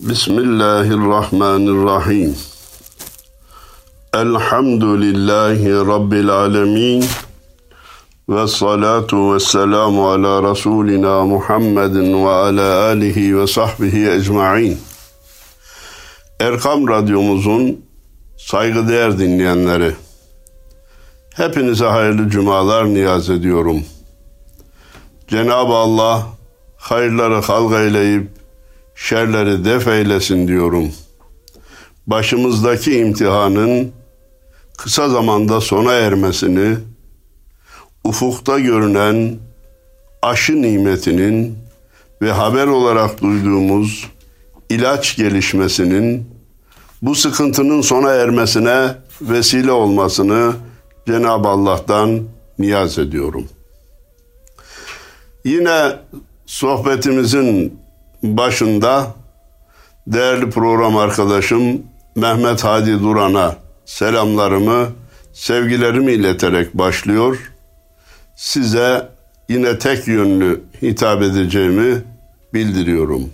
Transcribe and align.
Bismillahirrahmanirrahim. 0.00 2.36
Elhamdülillahi 4.14 5.70
Rabbil 5.70 6.30
alemin. 6.30 7.04
Ve 8.28 8.46
salatu 8.46 9.34
ve 9.34 9.40
selamu 9.40 10.10
ala 10.10 10.50
Resulina 10.50 11.24
Muhammedin 11.24 12.24
ve 12.24 12.28
ala 12.28 12.84
alihi 12.84 13.38
ve 13.38 13.46
sahbihi 13.46 14.10
ecma'in. 14.10 14.78
Erkam 16.40 16.88
Radyomuzun 16.88 17.84
saygıdeğer 18.36 19.18
dinleyenleri, 19.18 19.94
hepinize 21.34 21.86
hayırlı 21.86 22.28
cumalar 22.28 22.84
niyaz 22.84 23.30
ediyorum. 23.30 23.84
Cenab-ı 25.28 25.74
Allah 25.74 26.26
hayırları 26.76 27.40
halk 27.40 27.72
eyleyip 27.72 28.37
şerleri 28.98 29.64
def 29.64 29.88
eylesin 29.88 30.48
diyorum. 30.48 30.92
Başımızdaki 32.06 32.98
imtihanın 32.98 33.92
kısa 34.78 35.08
zamanda 35.08 35.60
sona 35.60 35.92
ermesini, 35.92 36.76
ufukta 38.04 38.58
görünen 38.58 39.36
aşı 40.22 40.62
nimetinin 40.62 41.58
ve 42.22 42.32
haber 42.32 42.66
olarak 42.66 43.22
duyduğumuz 43.22 44.06
ilaç 44.70 45.16
gelişmesinin 45.16 46.30
bu 47.02 47.14
sıkıntının 47.14 47.80
sona 47.80 48.10
ermesine 48.10 48.94
vesile 49.20 49.72
olmasını 49.72 50.52
Cenab-ı 51.06 51.48
Allah'tan 51.48 52.20
niyaz 52.58 52.98
ediyorum. 52.98 53.48
Yine 55.44 55.92
sohbetimizin 56.46 57.78
başında 58.22 59.14
değerli 60.06 60.50
program 60.50 60.96
arkadaşım 60.96 61.82
Mehmet 62.14 62.64
Hadi 62.64 63.02
Duran'a 63.02 63.56
selamlarımı, 63.84 64.88
sevgilerimi 65.32 66.12
ileterek 66.12 66.74
başlıyor. 66.74 67.52
Size 68.36 69.08
yine 69.48 69.78
tek 69.78 70.08
yönlü 70.08 70.64
hitap 70.82 71.22
edeceğimi 71.22 72.02
bildiriyorum. 72.54 73.30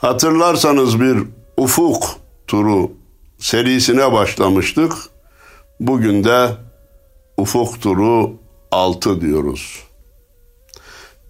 Hatırlarsanız 0.00 1.00
bir 1.00 1.18
ufuk 1.56 2.04
turu 2.46 2.90
serisine 3.38 4.12
başlamıştık. 4.12 4.92
Bugün 5.80 6.24
de 6.24 6.48
ufuk 7.36 7.82
turu 7.82 8.32
6 8.70 9.20
diyoruz. 9.20 9.82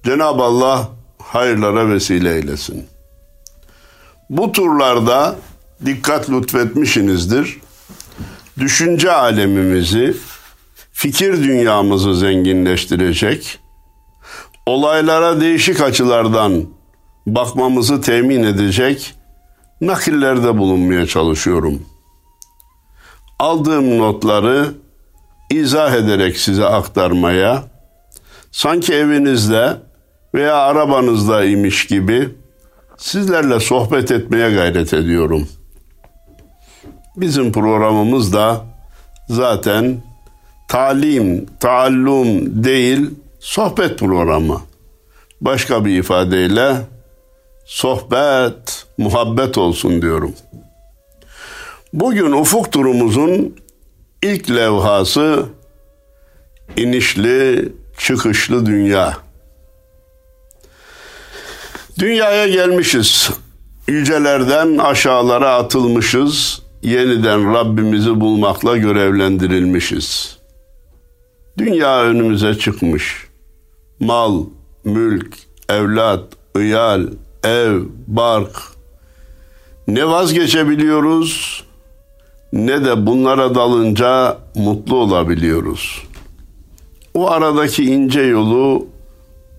Cenab-ı 0.04 0.42
Allah 0.42 0.88
hayırlara 1.26 1.88
vesile 1.88 2.34
eylesin. 2.34 2.86
Bu 4.30 4.52
turlarda 4.52 5.36
dikkat 5.84 6.30
lütfetmişsinizdir. 6.30 7.58
Düşünce 8.58 9.12
alemimizi, 9.12 10.16
fikir 10.92 11.44
dünyamızı 11.44 12.16
zenginleştirecek, 12.16 13.58
olaylara 14.66 15.40
değişik 15.40 15.80
açılardan 15.80 16.64
bakmamızı 17.26 18.00
temin 18.00 18.42
edecek 18.42 19.14
nakillerde 19.80 20.58
bulunmaya 20.58 21.06
çalışıyorum. 21.06 21.82
Aldığım 23.38 23.98
notları 23.98 24.74
izah 25.50 25.94
ederek 25.94 26.38
size 26.38 26.64
aktarmaya, 26.64 27.64
sanki 28.52 28.94
evinizde 28.94 29.76
veya 30.36 30.56
arabanızda 30.56 31.44
imiş 31.44 31.86
gibi 31.86 32.28
sizlerle 32.96 33.60
sohbet 33.60 34.10
etmeye 34.10 34.50
gayret 34.50 34.94
ediyorum. 34.94 35.48
Bizim 37.16 37.52
programımız 37.52 38.32
da 38.32 38.64
zaten 39.28 40.02
talim, 40.68 41.46
taallum 41.60 42.64
değil, 42.64 43.10
sohbet 43.40 43.98
programı. 43.98 44.60
Başka 45.40 45.84
bir 45.84 45.98
ifadeyle 45.98 46.76
sohbet, 47.66 48.86
muhabbet 48.98 49.58
olsun 49.58 50.02
diyorum. 50.02 50.34
Bugün 51.92 52.32
ufuk 52.32 52.72
turumuzun 52.72 53.56
ilk 54.22 54.50
levhası 54.50 55.46
inişli, 56.76 57.68
çıkışlı 57.98 58.66
dünya. 58.66 59.25
Dünyaya 61.98 62.48
gelmişiz. 62.48 63.30
Yücelerden 63.88 64.78
aşağılara 64.78 65.54
atılmışız. 65.54 66.62
Yeniden 66.82 67.54
Rabbimizi 67.54 68.20
bulmakla 68.20 68.76
görevlendirilmişiz. 68.76 70.38
Dünya 71.58 72.02
önümüze 72.02 72.54
çıkmış. 72.54 73.26
Mal, 74.00 74.44
mülk, 74.84 75.36
evlat, 75.68 76.24
ıyal, 76.56 77.06
ev, 77.44 77.80
bark. 78.06 78.62
Ne 79.88 80.08
vazgeçebiliyoruz 80.08 81.64
ne 82.52 82.84
de 82.84 83.06
bunlara 83.06 83.54
dalınca 83.54 84.38
mutlu 84.54 84.96
olabiliyoruz. 84.96 86.02
O 87.14 87.30
aradaki 87.30 87.84
ince 87.84 88.20
yolu 88.20 88.86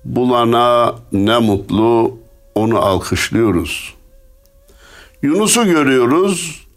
bulana 0.05 0.95
ne 1.11 1.37
mutlu 1.37 2.17
onu 2.57 2.79
alkışlıyoruz. 2.79 3.93
Yunus'u 5.21 5.65
görüyoruz. 5.65 6.67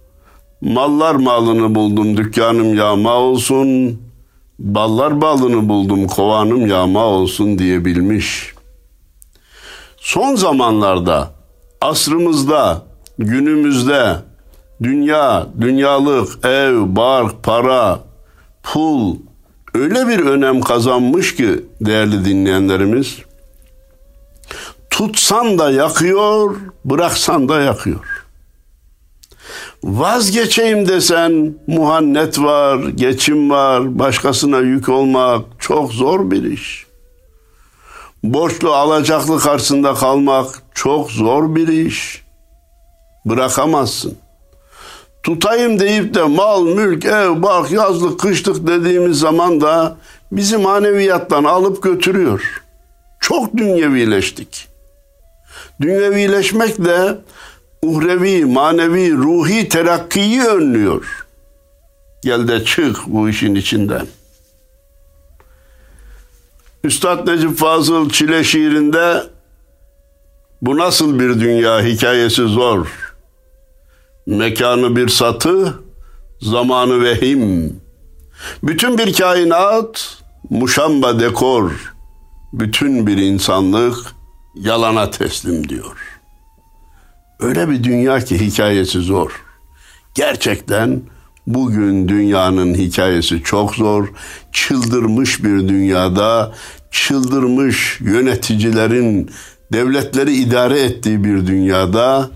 Mallar 0.60 1.14
malını 1.14 1.74
buldum 1.74 2.16
dükkanım 2.16 2.74
yağma 2.74 3.14
olsun. 3.14 4.00
Ballar 4.58 5.20
balını 5.20 5.68
buldum 5.68 6.06
kovanım 6.06 6.66
yağma 6.66 7.04
olsun 7.04 7.58
diyebilmiş. 7.58 8.54
Son 9.96 10.34
zamanlarda 10.34 11.30
asrımızda 11.80 12.82
günümüzde 13.18 14.16
dünya, 14.82 15.46
dünyalık, 15.60 16.44
ev, 16.44 16.96
bark, 16.96 17.42
para, 17.42 18.00
pul 18.62 19.16
öyle 19.74 20.08
bir 20.08 20.18
önem 20.18 20.60
kazanmış 20.60 21.36
ki 21.36 21.64
değerli 21.80 22.24
dinleyenlerimiz 22.24 23.18
tutsan 25.00 25.58
da 25.58 25.70
yakıyor, 25.70 26.56
bıraksan 26.84 27.48
da 27.48 27.60
yakıyor. 27.60 28.24
Vazgeçeyim 29.84 30.88
desen 30.88 31.54
muhannet 31.66 32.38
var, 32.38 32.78
geçim 32.78 33.50
var, 33.50 33.98
başkasına 33.98 34.58
yük 34.58 34.88
olmak 34.88 35.44
çok 35.58 35.92
zor 35.92 36.30
bir 36.30 36.42
iş. 36.42 36.86
Borçlu 38.22 38.74
alacaklı 38.74 39.38
karşısında 39.38 39.94
kalmak 39.94 40.62
çok 40.74 41.10
zor 41.10 41.56
bir 41.56 41.68
iş. 41.68 42.24
Bırakamazsın. 43.24 44.18
Tutayım 45.22 45.80
deyip 45.80 46.14
de 46.14 46.22
mal, 46.22 46.64
mülk, 46.64 47.04
ev, 47.04 47.42
bark, 47.42 47.70
yazlık, 47.70 48.20
kışlık 48.20 48.66
dediğimiz 48.66 49.18
zaman 49.18 49.60
da 49.60 49.96
bizi 50.32 50.56
maneviyattan 50.56 51.44
alıp 51.44 51.82
götürüyor. 51.82 52.62
Çok 53.20 53.56
dünyevileştik. 53.56 54.69
Dünyevileşmek 55.80 56.84
de 56.84 57.18
uhrevi, 57.82 58.44
manevi, 58.44 59.12
ruhi 59.12 59.68
terakkiyi 59.68 60.42
önlüyor. 60.42 61.26
Gel 62.22 62.48
de 62.48 62.64
çık 62.64 62.96
bu 63.06 63.28
işin 63.28 63.54
içinden. 63.54 64.06
Üstad 66.84 67.28
Necip 67.28 67.58
Fazıl 67.58 68.10
Çile 68.10 68.44
şiirinde 68.44 69.22
bu 70.62 70.78
nasıl 70.78 71.18
bir 71.20 71.40
dünya 71.40 71.82
hikayesi 71.82 72.42
zor. 72.42 72.86
Mekanı 74.26 74.96
bir 74.96 75.08
satı, 75.08 75.74
zamanı 76.40 77.02
vehim. 77.02 77.80
Bütün 78.62 78.98
bir 78.98 79.12
kainat, 79.12 80.18
muşamba 80.50 81.20
dekor. 81.20 81.94
Bütün 82.52 83.06
bir 83.06 83.16
insanlık 83.16 83.96
yalana 84.54 85.10
teslim 85.10 85.68
diyor. 85.68 86.20
Öyle 87.40 87.68
bir 87.68 87.84
dünya 87.84 88.20
ki 88.20 88.40
hikayesi 88.40 88.98
zor. 88.98 89.42
Gerçekten 90.14 91.02
bugün 91.46 92.08
dünyanın 92.08 92.74
hikayesi 92.74 93.42
çok 93.42 93.74
zor. 93.74 94.08
Çıldırmış 94.52 95.44
bir 95.44 95.68
dünyada, 95.68 96.54
çıldırmış 96.90 98.00
yöneticilerin 98.00 99.30
devletleri 99.72 100.32
idare 100.32 100.80
ettiği 100.80 101.24
bir 101.24 101.46
dünyada 101.46 102.30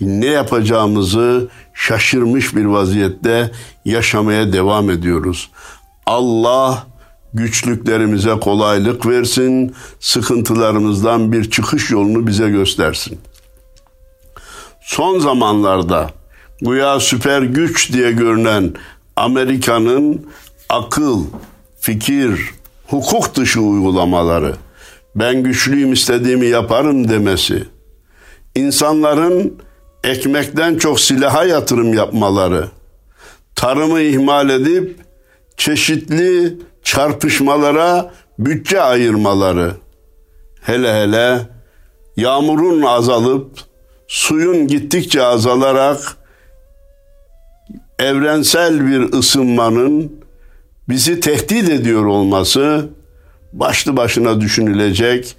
ne 0.00 0.26
yapacağımızı 0.26 1.48
şaşırmış 1.74 2.56
bir 2.56 2.64
vaziyette 2.64 3.50
yaşamaya 3.84 4.52
devam 4.52 4.90
ediyoruz. 4.90 5.50
Allah 6.06 6.86
güçlüklerimize 7.34 8.30
kolaylık 8.40 9.06
versin, 9.06 9.74
sıkıntılarımızdan 10.00 11.32
bir 11.32 11.50
çıkış 11.50 11.90
yolunu 11.90 12.26
bize 12.26 12.50
göstersin. 12.50 13.18
son 14.82 15.18
zamanlarda 15.18 16.10
güya 16.62 17.00
süper 17.00 17.42
güç 17.42 17.92
diye 17.92 18.12
görünen 18.12 18.74
Amerika'nın 19.16 20.26
akıl, 20.68 21.24
fikir, 21.80 22.50
hukuk 22.86 23.34
dışı 23.34 23.60
uygulamaları, 23.60 24.54
ben 25.16 25.42
güçlüyüm 25.42 25.92
istediğimi 25.92 26.46
yaparım 26.46 27.08
demesi, 27.08 27.64
insanların 28.54 29.58
ekmekten 30.04 30.78
çok 30.78 31.00
silaha 31.00 31.44
yatırım 31.44 31.94
yapmaları, 31.94 32.68
tarımı 33.54 34.00
ihmal 34.00 34.50
edip 34.50 34.96
çeşitli 35.56 36.58
çarpışmalara 36.82 38.12
bütçe 38.38 38.80
ayırmaları, 38.80 39.72
hele 40.60 40.94
hele 40.94 41.40
yağmurun 42.16 42.82
azalıp 42.82 43.50
suyun 44.08 44.66
gittikçe 44.66 45.22
azalarak 45.22 46.16
evrensel 47.98 48.86
bir 48.86 49.12
ısınmanın 49.18 50.12
bizi 50.88 51.20
tehdit 51.20 51.68
ediyor 51.68 52.04
olması 52.04 52.88
başlı 53.52 53.96
başına 53.96 54.40
düşünülecek 54.40 55.36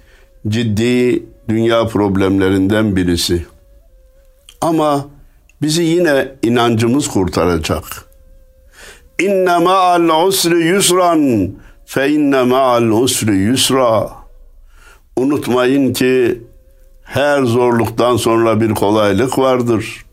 ciddi 0.48 1.22
dünya 1.48 1.86
problemlerinden 1.86 2.96
birisi. 2.96 3.46
Ama 4.60 5.06
bizi 5.62 5.82
yine 5.82 6.28
inancımız 6.42 7.08
kurtaracak. 7.08 8.11
İnne 9.22 9.58
ma'al 9.58 10.26
usri 10.26 10.66
yusran 10.66 11.50
fe 11.86 12.10
inne 12.10 12.42
ma'al 12.42 12.82
usri 12.82 13.36
yusra. 13.36 14.10
Unutmayın 15.16 15.92
ki 15.92 16.42
her 17.02 17.42
zorluktan 17.42 18.16
sonra 18.16 18.60
bir 18.60 18.74
kolaylık 18.74 19.38
vardır. 19.38 20.04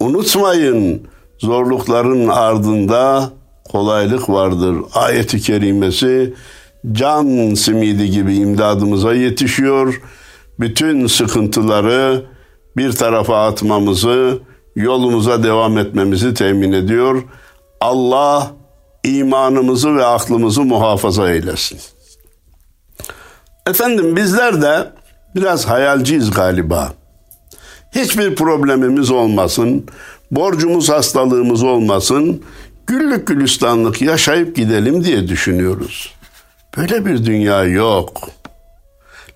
Unutmayın 0.00 1.02
zorlukların 1.38 2.28
ardında 2.28 3.30
kolaylık 3.72 4.28
vardır. 4.30 4.76
Ayeti 4.94 5.40
kerimesi 5.40 6.34
can 6.92 7.54
simidi 7.54 8.10
gibi 8.10 8.34
imdadımıza 8.34 9.14
yetişiyor. 9.14 10.00
Bütün 10.60 11.06
sıkıntıları 11.06 12.24
bir 12.76 12.92
tarafa 12.92 13.46
atmamızı, 13.46 14.38
yolumuza 14.76 15.42
devam 15.42 15.78
etmemizi 15.78 16.34
temin 16.34 16.72
ediyor. 16.72 17.22
Allah 17.84 18.52
imanımızı 19.04 19.96
ve 19.96 20.04
aklımızı 20.04 20.62
muhafaza 20.62 21.30
eylesin. 21.30 21.78
Efendim 23.66 24.16
bizler 24.16 24.62
de 24.62 24.92
biraz 25.34 25.66
hayalciyiz 25.66 26.30
galiba. 26.30 26.92
Hiçbir 27.94 28.34
problemimiz 28.34 29.10
olmasın, 29.10 29.86
borcumuz 30.30 30.88
hastalığımız 30.88 31.62
olmasın, 31.62 32.42
güllük 32.86 33.26
gülistanlık 33.26 34.02
yaşayıp 34.02 34.56
gidelim 34.56 35.04
diye 35.04 35.28
düşünüyoruz. 35.28 36.14
Böyle 36.76 37.06
bir 37.06 37.24
dünya 37.24 37.64
yok. 37.64 38.28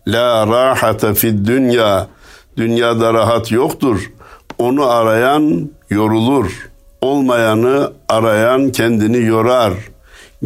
La 0.06 0.46
rahate 0.46 1.14
fid 1.14 1.46
dünya. 1.46 2.08
Dünyada 2.56 3.14
rahat 3.14 3.50
yoktur. 3.50 4.12
Onu 4.58 4.90
arayan 4.90 5.70
yorulur. 5.90 6.67
Olmayanı 7.00 7.92
arayan 8.08 8.72
kendini 8.72 9.24
yorar. 9.24 9.74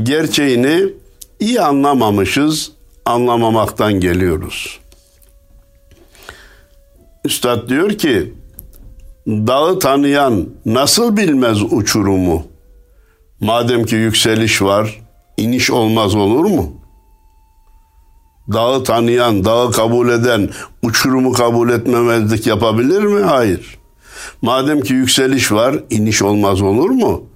Gerçeğini 0.02 0.92
iyi 1.40 1.60
anlamamışız, 1.60 2.72
anlamamaktan 3.04 3.92
geliyoruz. 3.92 4.78
Üstad 7.24 7.68
diyor 7.68 7.90
ki, 7.90 8.34
dağı 9.26 9.78
tanıyan 9.78 10.48
nasıl 10.66 11.16
bilmez 11.16 11.62
uçurumu? 11.62 12.46
Madem 13.40 13.84
ki 13.84 13.96
yükseliş 13.96 14.62
var, 14.62 15.00
iniş 15.36 15.70
olmaz 15.70 16.14
olur 16.14 16.44
mu? 16.44 16.72
Dağı 18.52 18.84
tanıyan, 18.84 19.44
dağı 19.44 19.70
kabul 19.70 20.08
eden, 20.08 20.50
uçurumu 20.82 21.32
kabul 21.32 21.70
etmemezlik 21.70 22.46
yapabilir 22.46 23.02
mi? 23.02 23.22
Hayır. 23.22 23.78
Madem 24.42 24.80
ki 24.80 24.94
yükseliş 24.94 25.52
var, 25.52 25.76
iniş 25.90 26.22
olmaz 26.22 26.62
olur 26.62 26.90
mu? 26.90 27.26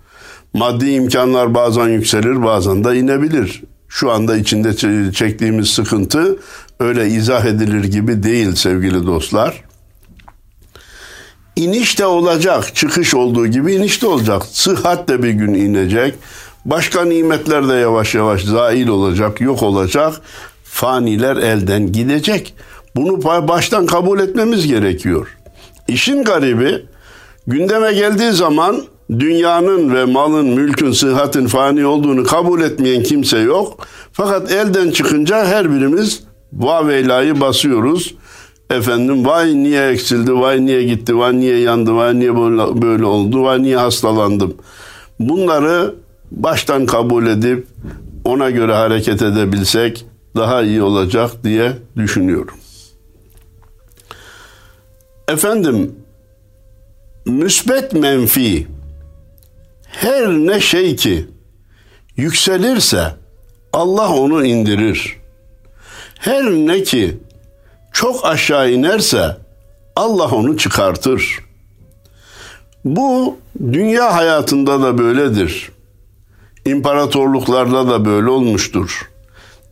Maddi 0.54 0.90
imkanlar 0.90 1.54
bazen 1.54 1.88
yükselir, 1.88 2.44
bazen 2.44 2.84
de 2.84 2.98
inebilir. 2.98 3.62
Şu 3.88 4.10
anda 4.10 4.36
içinde 4.36 5.12
çektiğimiz 5.12 5.68
sıkıntı 5.68 6.38
öyle 6.80 7.08
izah 7.08 7.44
edilir 7.44 7.84
gibi 7.84 8.22
değil 8.22 8.54
sevgili 8.54 9.06
dostlar. 9.06 9.64
İniş 11.56 11.98
de 11.98 12.06
olacak, 12.06 12.74
çıkış 12.74 13.14
olduğu 13.14 13.46
gibi 13.46 13.74
iniş 13.74 14.02
de 14.02 14.06
olacak. 14.06 14.42
Sıhhat 14.52 15.08
de 15.08 15.22
bir 15.22 15.30
gün 15.30 15.54
inecek. 15.54 16.14
Başka 16.64 17.04
nimetler 17.04 17.68
de 17.68 17.74
yavaş 17.74 18.14
yavaş 18.14 18.44
zail 18.44 18.88
olacak, 18.88 19.40
yok 19.40 19.62
olacak 19.62 20.20
faniler 20.76 21.36
elden 21.36 21.92
gidecek. 21.92 22.54
Bunu 22.96 23.24
baştan 23.24 23.86
kabul 23.86 24.20
etmemiz 24.20 24.66
gerekiyor. 24.66 25.35
İşin 25.88 26.24
garibi 26.24 26.86
gündeme 27.46 27.92
geldiği 27.92 28.32
zaman 28.32 28.82
dünyanın 29.10 29.94
ve 29.94 30.04
malın, 30.04 30.46
mülkün, 30.46 30.92
sıhhatin 30.92 31.46
fani 31.46 31.86
olduğunu 31.86 32.24
kabul 32.24 32.60
etmeyen 32.60 33.02
kimse 33.02 33.38
yok. 33.38 33.86
Fakat 34.12 34.52
elden 34.52 34.90
çıkınca 34.90 35.46
her 35.46 35.72
birimiz 35.72 36.22
vaveylayı 36.52 37.40
basıyoruz. 37.40 38.14
Efendim 38.70 39.26
vay 39.26 39.54
niye 39.54 39.88
eksildi, 39.88 40.34
vay 40.34 40.66
niye 40.66 40.82
gitti, 40.82 41.18
vay 41.18 41.36
niye 41.36 41.58
yandı, 41.58 41.96
vay 41.96 42.18
niye 42.18 42.36
böyle, 42.36 42.82
böyle 42.82 43.04
oldu, 43.04 43.42
vay 43.42 43.62
niye 43.62 43.76
hastalandım. 43.76 44.54
Bunları 45.20 45.94
baştan 46.30 46.86
kabul 46.86 47.26
edip 47.26 47.66
ona 48.24 48.50
göre 48.50 48.74
hareket 48.74 49.22
edebilsek 49.22 50.06
daha 50.36 50.62
iyi 50.62 50.82
olacak 50.82 51.30
diye 51.44 51.72
düşünüyorum. 51.96 52.54
Efendim, 55.28 55.94
müsbet 57.24 57.92
menfi 57.92 58.66
her 59.86 60.28
ne 60.28 60.60
şey 60.60 60.96
ki 60.96 61.26
yükselirse 62.16 63.14
Allah 63.72 64.12
onu 64.12 64.44
indirir. 64.44 65.16
Her 66.18 66.44
ne 66.44 66.82
ki 66.82 67.18
çok 67.92 68.24
aşağı 68.24 68.70
inerse 68.70 69.36
Allah 69.96 70.30
onu 70.30 70.56
çıkartır. 70.56 71.38
Bu 72.84 73.38
dünya 73.72 74.14
hayatında 74.14 74.82
da 74.82 74.98
böyledir. 74.98 75.70
İmparatorluklarda 76.64 77.88
da 77.88 78.04
böyle 78.04 78.28
olmuştur. 78.28 79.10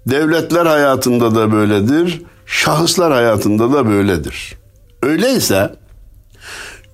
Devletler 0.07 0.67
hayatında 0.67 1.35
da 1.35 1.53
böyledir, 1.53 2.23
şahıslar 2.47 3.13
hayatında 3.13 3.73
da 3.73 3.87
böyledir. 3.87 4.64
Öyleyse 5.05 5.75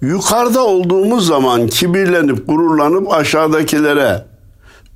yukarıda 0.00 0.66
olduğumuz 0.66 1.26
zaman 1.26 1.66
kibirlenip 1.66 2.48
gururlanıp 2.48 3.12
aşağıdakilere 3.12 4.24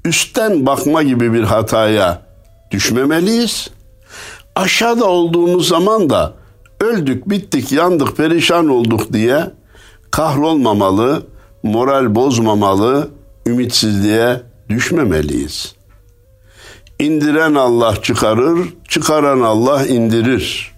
üstten 0.04 0.66
bakma 0.66 1.02
gibi 1.02 1.33
bir 1.33 1.42
hataya 1.42 2.23
düşmemeliyiz. 2.71 3.71
Aşağıda 4.56 5.04
olduğumuz 5.04 5.68
zaman 5.68 6.11
da 6.11 6.35
öldük, 6.80 7.30
bittik, 7.30 7.73
yandık, 7.73 8.16
perişan 8.16 8.68
olduk 8.68 9.12
diye 9.12 9.50
kahrolmamalı, 10.11 11.23
moral 11.62 12.14
bozmamalı, 12.14 13.09
ümitsizliğe 13.47 14.42
düşmemeliyiz. 14.68 15.75
İndiren 16.99 17.54
Allah 17.54 18.02
çıkarır, 18.02 18.75
çıkaran 18.88 19.40
Allah 19.40 19.87
indirir. 19.87 20.74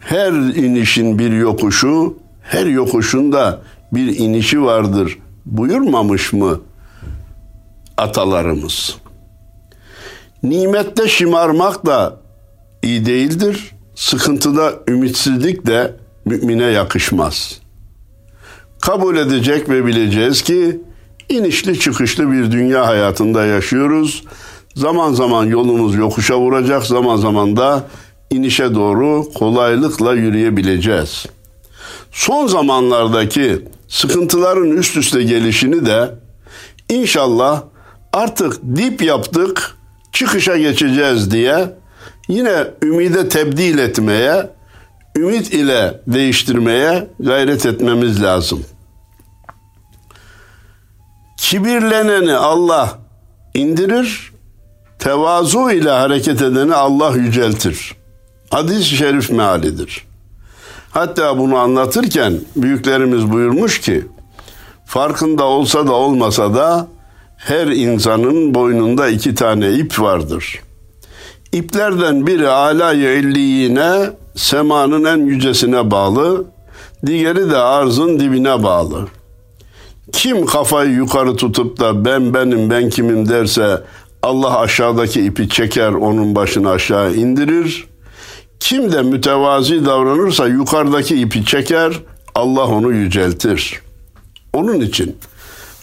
Her 0.00 0.32
inişin 0.32 1.18
bir 1.18 1.32
yokuşu, 1.32 2.18
her 2.42 2.66
yokuşunda 2.66 3.60
bir 3.92 4.18
inişi 4.18 4.62
vardır. 4.62 5.18
Buyurmamış 5.46 6.32
mı 6.32 6.60
atalarımız? 7.96 8.96
Nimette 10.42 11.08
şımarmak 11.08 11.86
da 11.86 12.16
iyi 12.82 13.06
değildir. 13.06 13.72
Sıkıntıda 13.94 14.72
ümitsizlik 14.88 15.66
de 15.66 15.96
mümine 16.24 16.64
yakışmaz. 16.64 17.60
Kabul 18.80 19.16
edecek 19.16 19.68
ve 19.68 19.86
bileceğiz 19.86 20.42
ki 20.42 20.80
inişli 21.28 21.78
çıkışlı 21.80 22.32
bir 22.32 22.52
dünya 22.52 22.86
hayatında 22.86 23.46
yaşıyoruz. 23.46 24.24
Zaman 24.74 25.12
zaman 25.12 25.44
yolumuz 25.44 25.94
yokuşa 25.94 26.38
vuracak, 26.38 26.84
zaman 26.84 27.16
zaman 27.16 27.56
da 27.56 27.84
inişe 28.30 28.74
doğru 28.74 29.32
kolaylıkla 29.34 30.14
yürüyebileceğiz. 30.14 31.26
Son 32.12 32.46
zamanlardaki 32.46 33.68
sıkıntıların 33.88 34.70
üst 34.70 34.96
üste 34.96 35.22
gelişini 35.22 35.86
de 35.86 36.14
inşallah 36.88 37.62
artık 38.12 38.60
dip 38.76 39.02
yaptık, 39.02 39.76
çıkışa 40.12 40.56
geçeceğiz 40.56 41.30
diye 41.30 41.74
yine 42.28 42.64
ümide 42.82 43.28
tebdil 43.28 43.78
etmeye, 43.78 44.50
ümit 45.16 45.54
ile 45.54 46.00
değiştirmeye 46.06 47.08
gayret 47.20 47.66
etmemiz 47.66 48.22
lazım. 48.22 48.64
Kibirleneni 51.36 52.34
Allah 52.34 52.98
indirir, 53.54 54.32
tevazu 54.98 55.70
ile 55.70 55.90
hareket 55.90 56.42
edeni 56.42 56.74
Allah 56.74 57.16
yüceltir. 57.16 57.99
Hadis-i 58.50 58.96
şerif 58.96 59.30
mealidir. 59.30 60.04
Hatta 60.90 61.38
bunu 61.38 61.56
anlatırken 61.56 62.40
büyüklerimiz 62.56 63.30
buyurmuş 63.30 63.80
ki, 63.80 64.04
farkında 64.86 65.44
olsa 65.44 65.86
da 65.86 65.92
olmasa 65.92 66.54
da 66.54 66.88
her 67.36 67.66
insanın 67.66 68.54
boynunda 68.54 69.08
iki 69.08 69.34
tane 69.34 69.72
ip 69.72 70.00
vardır. 70.00 70.60
İplerden 71.52 72.26
biri 72.26 72.48
alayı 72.48 73.24
semanın 74.36 75.04
en 75.04 75.26
yücesine 75.26 75.90
bağlı, 75.90 76.44
diğeri 77.06 77.50
de 77.50 77.56
arzın 77.56 78.20
dibine 78.20 78.62
bağlı. 78.62 79.08
Kim 80.12 80.46
kafayı 80.46 80.90
yukarı 80.90 81.36
tutup 81.36 81.80
da 81.80 82.04
ben 82.04 82.34
benim 82.34 82.70
ben 82.70 82.90
kimim 82.90 83.28
derse 83.28 83.82
Allah 84.22 84.58
aşağıdaki 84.58 85.20
ipi 85.24 85.48
çeker 85.48 85.92
onun 85.92 86.34
başını 86.34 86.70
aşağı 86.70 87.14
indirir. 87.14 87.89
Kim 88.60 88.92
de 88.92 89.02
mütevazi 89.02 89.84
davranırsa 89.84 90.48
yukarıdaki 90.48 91.20
ipi 91.20 91.44
çeker 91.44 92.00
Allah 92.34 92.66
onu 92.66 92.92
yüceltir. 92.92 93.80
Onun 94.52 94.80
için 94.80 95.16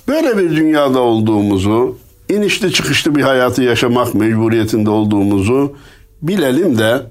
böyle 0.08 0.38
bir 0.38 0.56
dünyada 0.56 1.00
olduğumuzu, 1.00 1.98
inişli 2.30 2.74
çıkışlı 2.74 3.16
bir 3.16 3.22
hayatı 3.22 3.64
yaşamak 3.64 4.14
mecburiyetinde 4.14 4.90
olduğumuzu 4.90 5.76
bilelim 6.22 6.78
de 6.78 7.02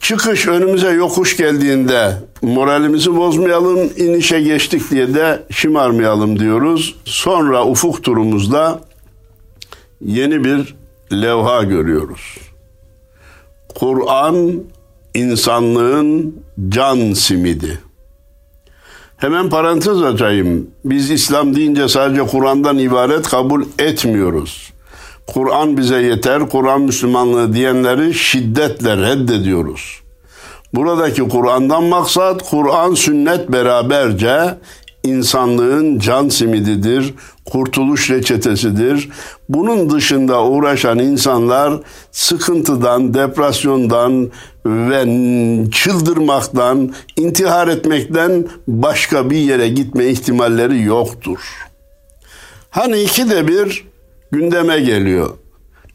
çıkış 0.00 0.46
önümüze 0.46 0.90
yokuş 0.90 1.36
geldiğinde 1.36 2.12
moralimizi 2.42 3.16
bozmayalım, 3.16 3.90
inişe 3.96 4.40
geçtik 4.40 4.90
diye 4.90 5.14
de 5.14 5.42
şımarmayalım 5.50 6.38
diyoruz. 6.38 6.96
Sonra 7.04 7.66
ufuk 7.66 8.02
turumuzda 8.04 8.80
yeni 10.00 10.44
bir 10.44 10.74
levha 11.12 11.62
görüyoruz. 11.62 12.38
Kur'an 13.78 14.62
insanlığın 15.14 16.34
can 16.68 17.12
simidi. 17.12 17.78
Hemen 19.16 19.48
parantez 19.50 20.02
açayım. 20.02 20.70
Biz 20.84 21.10
İslam 21.10 21.56
deyince 21.56 21.88
sadece 21.88 22.22
Kur'an'dan 22.22 22.78
ibaret 22.78 23.28
kabul 23.28 23.64
etmiyoruz. 23.78 24.72
Kur'an 25.26 25.76
bize 25.76 26.02
yeter, 26.02 26.50
Kur'an 26.50 26.80
Müslümanlığı 26.80 27.52
diyenleri 27.52 28.14
şiddetle 28.14 28.96
reddediyoruz. 28.96 30.00
Buradaki 30.72 31.22
Kur'an'dan 31.22 31.84
maksat 31.84 32.50
Kur'an 32.50 32.94
sünnet 32.94 33.52
beraberce 33.52 34.58
insanlığın 35.08 35.98
can 35.98 36.28
simididir, 36.28 37.14
kurtuluş 37.44 38.10
reçetesidir. 38.10 39.08
Bunun 39.48 39.90
dışında 39.90 40.44
uğraşan 40.44 40.98
insanlar 40.98 41.74
sıkıntıdan, 42.12 43.14
depresyondan 43.14 44.30
ve 44.66 45.04
çıldırmaktan, 45.70 46.94
intihar 47.16 47.68
etmekten 47.68 48.46
başka 48.68 49.30
bir 49.30 49.36
yere 49.36 49.68
gitme 49.68 50.06
ihtimalleri 50.06 50.82
yoktur. 50.82 51.38
Hani 52.70 53.02
iki 53.02 53.30
de 53.30 53.48
bir 53.48 53.86
gündeme 54.32 54.80
geliyor. 54.80 55.30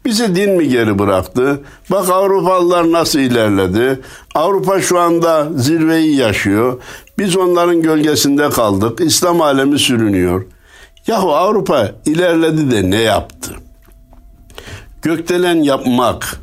Bizi 0.04 0.36
din 0.36 0.56
mi 0.56 0.68
geri 0.68 0.98
bıraktı? 0.98 1.60
Bak 1.90 2.08
Avrupalılar 2.08 2.92
nasıl 2.92 3.18
ilerledi? 3.18 4.00
Avrupa 4.34 4.80
şu 4.80 4.98
anda 4.98 5.48
zirveyi 5.56 6.16
yaşıyor. 6.16 6.80
Biz 7.22 7.36
onların 7.36 7.82
gölgesinde 7.82 8.50
kaldık. 8.50 9.00
İslam 9.00 9.40
alemi 9.40 9.78
sürünüyor. 9.78 10.46
Yahu 11.06 11.34
Avrupa 11.34 11.92
ilerledi 12.06 12.70
de 12.70 12.90
ne 12.90 13.00
yaptı? 13.00 13.54
Gökdelen 15.02 15.54
yapmak, 15.54 16.40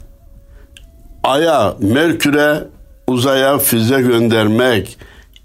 Ay'a, 1.24 1.76
Merkür'e, 1.80 2.64
uzaya 3.08 3.58
füze 3.58 4.02
göndermek 4.02 4.98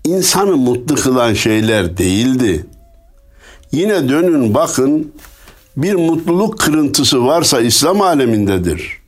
insanı 0.04 0.56
mutlu 0.56 0.94
kılan 0.94 1.34
şeyler 1.34 1.96
değildi. 1.96 2.66
Yine 3.72 4.08
dönün 4.08 4.54
bakın 4.54 5.12
bir 5.76 5.94
mutluluk 5.94 6.58
kırıntısı 6.58 7.26
varsa 7.26 7.60
İslam 7.60 8.00
alemindedir. 8.00 8.98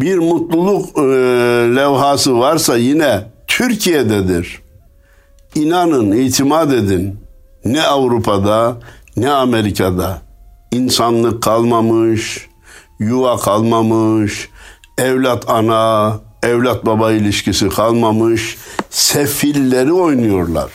Bir 0.00 0.18
mutluluk 0.18 0.98
e, 0.98 1.02
levhası 1.76 2.38
varsa 2.38 2.76
yine 2.76 3.24
Türkiye'dedir. 3.46 4.67
İnanın, 5.54 6.12
itimat 6.12 6.72
edin. 6.72 7.20
Ne 7.64 7.82
Avrupa'da 7.82 8.76
ne 9.16 9.30
Amerika'da 9.30 10.22
insanlık 10.72 11.42
kalmamış, 11.42 12.48
yuva 12.98 13.36
kalmamış, 13.36 14.48
evlat 14.98 15.50
ana, 15.50 16.16
evlat 16.42 16.86
baba 16.86 17.12
ilişkisi 17.12 17.68
kalmamış, 17.68 18.56
sefilleri 18.90 19.92
oynuyorlar. 19.92 20.70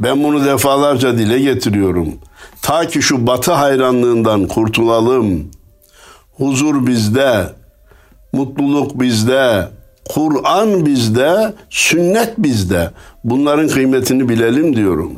Ben 0.00 0.24
bunu 0.24 0.44
defalarca 0.44 1.18
dile 1.18 1.38
getiriyorum. 1.38 2.14
Ta 2.62 2.88
ki 2.88 3.02
şu 3.02 3.26
batı 3.26 3.52
hayranlığından 3.52 4.46
kurtulalım. 4.46 5.50
Huzur 6.36 6.86
bizde, 6.86 7.52
mutluluk 8.32 9.00
bizde, 9.00 9.68
Kur'an 10.08 10.86
bizde, 10.86 11.54
sünnet 11.70 12.38
bizde. 12.38 12.90
Bunların 13.24 13.68
kıymetini 13.68 14.28
bilelim 14.28 14.76
diyorum. 14.76 15.12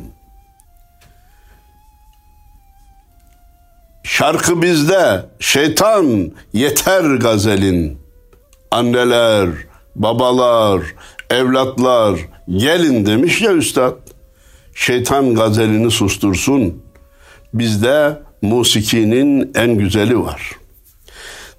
Şarkı 4.03 4.61
bizde, 4.61 5.25
şeytan 5.39 6.31
yeter 6.53 7.03
gazelin. 7.03 7.97
Anneler, 8.71 9.49
babalar, 9.95 10.81
evlatlar 11.29 12.19
gelin 12.49 13.05
demiş 13.05 13.41
ya 13.41 13.53
üstad. 13.53 13.95
Şeytan 14.75 15.35
gazelini 15.35 15.91
sustursun. 15.91 16.83
Bizde 17.53 18.21
musikinin 18.41 19.51
en 19.55 19.77
güzeli 19.77 20.19
var. 20.19 20.51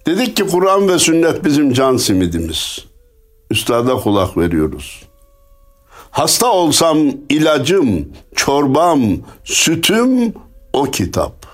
Dedik 0.06 0.36
ki 0.36 0.46
Kur'an 0.46 0.88
ve 0.88 0.98
sünnet 0.98 1.44
bizim 1.44 1.72
can 1.72 1.96
simidimiz. 1.96 2.87
Üstada 3.50 3.94
kulak 3.94 4.36
veriyoruz. 4.36 5.02
Hasta 6.10 6.52
olsam 6.52 6.98
ilacım, 7.28 8.08
çorbam, 8.36 9.02
sütüm 9.44 10.34
o 10.72 10.84
kitap. 10.84 11.46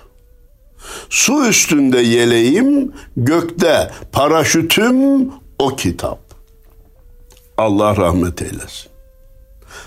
Su 1.10 1.46
üstünde 1.46 1.98
yeleğim, 2.00 2.92
gökte 3.16 3.90
paraşütüm 4.12 5.30
o 5.58 5.76
kitap. 5.76 6.18
Allah 7.58 7.96
rahmet 7.96 8.42
eylesin. 8.42 8.90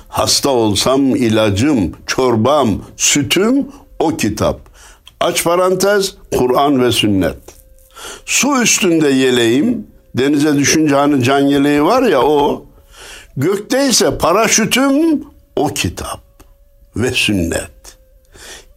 Hasta 0.08 0.50
olsam 0.50 1.16
ilacım, 1.16 1.92
çorbam, 2.08 2.82
sütüm 2.98 3.68
o 4.00 4.18
kitap. 4.18 4.60
Aç 5.20 5.44
parantez 5.44 6.16
Kur'an 6.38 6.82
ve 6.82 6.92
sünnet. 6.92 7.38
Su 8.26 8.62
üstünde 8.62 9.10
yeleğim, 9.10 9.88
denize 10.18 10.58
düşünce 10.58 10.96
hani 10.96 11.24
can 11.24 11.40
yeleği 11.40 11.84
var 11.84 12.04
ya 12.04 12.22
o. 12.22 12.66
Gökte 13.38 13.90
ise 13.90 14.18
paraşütüm 14.18 15.24
o 15.56 15.68
kitap 15.68 16.22
ve 16.96 17.12
sünnet. 17.12 17.98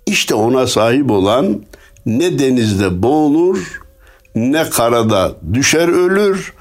İşte 0.07 0.35
ona 0.35 0.67
sahip 0.67 1.11
olan 1.11 1.63
ne 2.07 2.39
denizde 2.39 3.03
boğulur 3.03 3.81
ne 4.35 4.71
karada 4.71 5.33
düşer 5.53 5.89
ölür. 5.89 6.55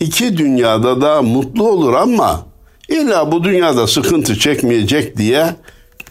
İki 0.00 0.36
dünyada 0.36 1.00
da 1.00 1.22
mutlu 1.22 1.68
olur 1.68 1.94
ama 1.94 2.46
illa 2.88 3.32
bu 3.32 3.44
dünyada 3.44 3.86
sıkıntı 3.86 4.38
çekmeyecek 4.38 5.16
diye 5.16 5.54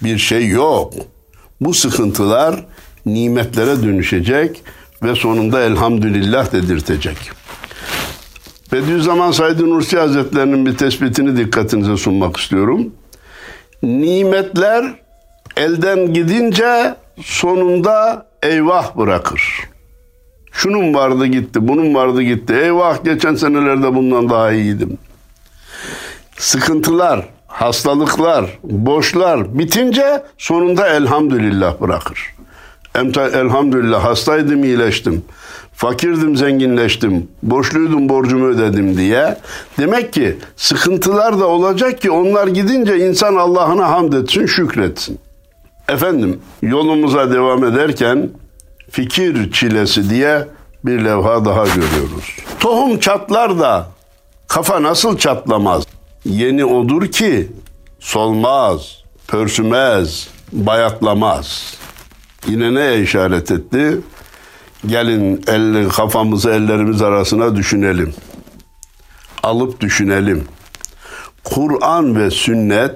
bir 0.04 0.18
şey 0.18 0.48
yok. 0.48 0.94
Bu 1.62 1.74
sıkıntılar 1.74 2.66
nimetlere 3.06 3.84
dönüşecek 3.84 4.62
ve 5.04 5.16
sonunda 5.16 5.62
elhamdülillah 5.62 6.52
dedirtecek. 6.52 7.18
Bediüzzaman 8.72 9.32
Said 9.32 9.60
Nursi 9.60 10.00
Hazretlerinin 10.00 10.66
bir 10.66 10.78
tespitini 10.78 11.38
dikkatinize 11.38 11.98
sunmak 11.98 12.38
istiyorum. 12.38 12.94
Nimetler 13.84 14.86
elden 15.58 16.14
gidince 16.14 16.96
sonunda 17.24 18.26
eyvah 18.44 18.98
bırakır. 18.98 19.60
Şunun 20.52 20.94
vardı 20.94 21.26
gitti, 21.26 21.68
bunun 21.68 21.96
vardı 21.96 22.22
gitti. 22.22 22.54
Eyvah 22.54 23.04
geçen 23.04 23.36
senelerde 23.36 23.96
bundan 23.96 24.30
daha 24.30 24.52
iyiydim. 24.52 24.98
Sıkıntılar, 26.38 27.26
hastalıklar, 27.48 28.60
boşlar 28.64 29.60
bitince 29.60 30.24
sonunda 30.38 30.88
elhamdülillah 30.88 31.82
bırakır. 31.82 32.36
Elhamdülillah 33.34 34.04
hastaydım 34.04 34.64
iyileştim. 34.64 35.24
Fakirdim 35.76 36.38
zenginleştim. 36.38 37.28
Borçluydum 37.44 38.10
borcumu 38.10 38.46
ödedim 38.46 38.98
diye. 38.98 39.38
Demek 39.80 40.14
ki 40.14 40.38
sıkıntılar 40.56 41.40
da 41.40 41.48
olacak 41.48 42.02
ki 42.02 42.12
onlar 42.12 42.48
gidince 42.48 42.98
insan 42.98 43.36
Allah'ına 43.36 43.90
hamd 43.90 44.14
etsin, 44.14 44.46
şükretsin. 44.46 45.20
Efendim 45.90 46.40
yolumuza 46.62 47.34
devam 47.34 47.64
ederken 47.64 48.30
fikir 48.92 49.52
çilesi 49.52 50.10
diye 50.10 50.48
bir 50.86 51.06
levha 51.06 51.46
daha 51.46 51.66
görüyoruz. 51.66 52.38
Tohum 52.60 53.00
çatlar 53.00 53.60
da 53.60 53.88
kafa 54.48 54.84
nasıl 54.84 55.18
çatlamaz? 55.18 55.84
Yeni 56.26 56.66
odur 56.66 57.08
ki 57.08 57.52
solmaz, 58.00 59.04
pörsümez, 59.28 60.28
bayatlamaz. 60.52 61.78
Yine 62.48 62.74
neye 62.74 63.02
işaret 63.02 63.52
etti? 63.52 63.98
Gelin 64.88 65.44
el, 65.48 65.90
kafamızı 65.90 66.50
ellerimiz 66.50 67.02
arasına 67.02 67.56
düşünelim. 67.56 68.14
Alıp 69.44 69.82
düşünelim. 69.82 70.44
Kur'an 71.44 72.16
ve 72.20 72.32
sünnet 72.32 72.96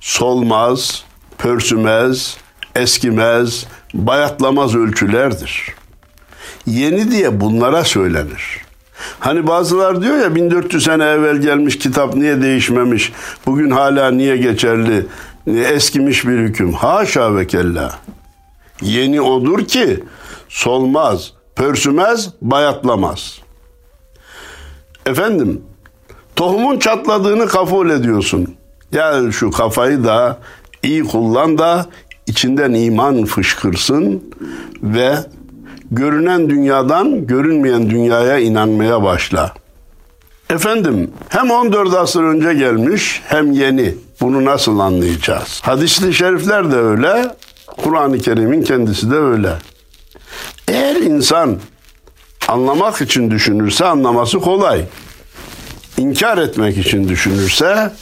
solmaz, 0.00 1.04
pörsümez, 1.38 2.36
eskimez, 2.74 3.66
bayatlamaz 3.94 4.74
ölçülerdir. 4.74 5.74
Yeni 6.66 7.10
diye 7.10 7.40
bunlara 7.40 7.84
söylenir. 7.84 8.60
Hani 9.18 9.46
bazılar 9.46 10.02
diyor 10.02 10.16
ya 10.16 10.34
1400 10.34 10.84
sene 10.84 11.04
evvel 11.04 11.36
gelmiş 11.36 11.78
kitap 11.78 12.14
niye 12.14 12.42
değişmemiş? 12.42 13.12
Bugün 13.46 13.70
hala 13.70 14.10
niye 14.10 14.36
geçerli? 14.36 15.06
Eskimiş 15.46 16.26
bir 16.26 16.38
hüküm. 16.38 16.72
Haşa 16.72 17.36
ve 17.36 17.46
kella. 17.46 17.98
Yeni 18.82 19.20
odur 19.20 19.64
ki 19.64 20.00
solmaz, 20.52 21.32
pörsümez, 21.56 22.30
bayatlamaz. 22.42 23.38
Efendim, 25.06 25.62
tohumun 26.36 26.78
çatladığını 26.78 27.46
kabul 27.46 27.90
ediyorsun. 27.90 28.54
Ya 28.92 29.32
şu 29.32 29.50
kafayı 29.50 30.04
da 30.04 30.38
iyi 30.82 31.04
kullan 31.04 31.58
da 31.58 31.86
içinden 32.26 32.74
iman 32.74 33.24
fışkırsın 33.24 34.22
ve 34.82 35.14
görünen 35.90 36.50
dünyadan 36.50 37.26
görünmeyen 37.26 37.90
dünyaya 37.90 38.38
inanmaya 38.38 39.02
başla. 39.02 39.52
Efendim 40.50 41.10
hem 41.28 41.50
14 41.50 41.94
asır 41.94 42.22
önce 42.22 42.54
gelmiş 42.54 43.22
hem 43.26 43.52
yeni. 43.52 43.94
Bunu 44.20 44.44
nasıl 44.44 44.78
anlayacağız? 44.78 45.60
Hadisli 45.62 46.14
şerifler 46.14 46.72
de 46.72 46.76
öyle, 46.76 47.34
Kur'an-ı 47.66 48.18
Kerim'in 48.18 48.62
kendisi 48.62 49.10
de 49.10 49.16
öyle. 49.16 49.52
Eğer 50.68 50.96
insan 50.96 51.58
anlamak 52.48 53.00
için 53.00 53.30
düşünürse 53.30 53.84
anlaması 53.84 54.40
kolay. 54.40 54.84
İnkar 55.98 56.38
etmek 56.38 56.78
için 56.78 57.08
düşünürse 57.08 57.92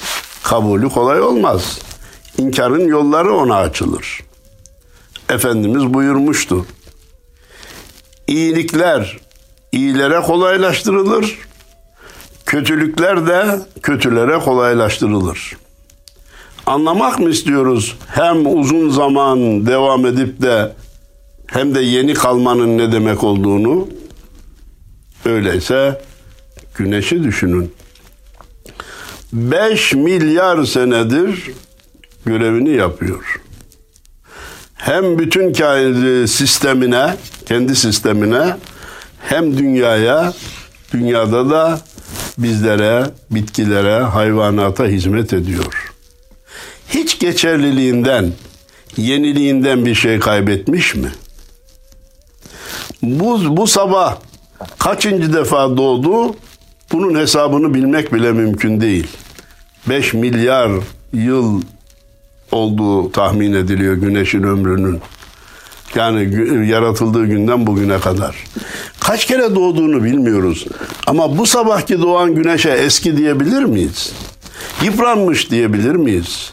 kabulü 0.42 0.88
kolay 0.88 1.20
olmaz. 1.20 1.78
İnkarın 2.38 2.88
yolları 2.88 3.34
ona 3.34 3.56
açılır. 3.56 4.20
Efendimiz 5.28 5.94
buyurmuştu. 5.94 6.66
İyilikler 8.26 9.18
iyilere 9.72 10.20
kolaylaştırılır. 10.20 11.38
Kötülükler 12.46 13.26
de 13.26 13.60
kötülere 13.82 14.38
kolaylaştırılır. 14.38 15.56
Anlamak 16.66 17.18
mı 17.18 17.30
istiyoruz? 17.30 17.96
Hem 18.06 18.60
uzun 18.60 18.90
zaman 18.90 19.66
devam 19.66 20.06
edip 20.06 20.42
de 20.42 20.72
hem 21.52 21.75
de 21.75 21.80
yeni 21.80 22.14
kalmanın 22.14 22.78
ne 22.78 22.92
demek 22.92 23.25
olduğunu. 23.25 23.88
Öyleyse 25.25 26.00
güneşi 26.75 27.23
düşünün. 27.23 27.73
5 29.33 29.95
milyar 29.95 30.64
senedir 30.64 31.50
görevini 32.26 32.71
yapıyor. 32.71 33.40
Hem 34.75 35.19
bütün 35.19 35.52
sistemine, 36.26 37.17
kendi 37.47 37.76
sistemine 37.76 38.56
hem 39.23 39.58
dünyaya, 39.58 40.32
dünyada 40.93 41.50
da 41.50 41.80
bizlere, 42.39 43.04
bitkilere, 43.30 44.02
hayvanata 44.02 44.86
hizmet 44.86 45.32
ediyor. 45.32 45.93
Hiç 46.89 47.19
geçerliliğinden, 47.19 48.32
yeniliğinden 48.97 49.86
bir 49.86 49.95
şey 49.95 50.19
kaybetmiş 50.19 50.95
mi? 50.95 51.13
Bu, 53.02 53.56
bu 53.56 53.67
sabah 53.67 54.17
kaçıncı 54.78 55.32
defa 55.32 55.76
doğdu? 55.76 56.36
Bunun 56.93 57.19
hesabını 57.19 57.75
bilmek 57.75 58.15
bile 58.15 58.32
mümkün 58.32 58.80
değil. 58.80 59.06
5 59.89 60.15
milyar 60.15 60.71
yıl 61.13 61.63
olduğu 62.52 63.13
tahmin 63.13 63.52
ediliyor 63.52 63.95
güneşin 63.95 64.43
ömrünün. 64.43 65.00
Yani 65.95 66.69
yaratıldığı 66.69 67.26
günden 67.26 67.67
bugüne 67.67 68.00
kadar. 68.00 68.36
Kaç 69.00 69.26
kere 69.26 69.54
doğduğunu 69.54 70.04
bilmiyoruz. 70.04 70.67
Ama 71.06 71.39
bu 71.39 71.47
sabahki 71.47 72.00
doğan 72.00 72.34
güneşe 72.34 72.71
eski 72.71 73.17
diyebilir 73.17 73.63
miyiz? 73.63 74.13
Yıpranmış 74.82 75.50
diyebilir 75.50 75.95
miyiz? 75.95 76.50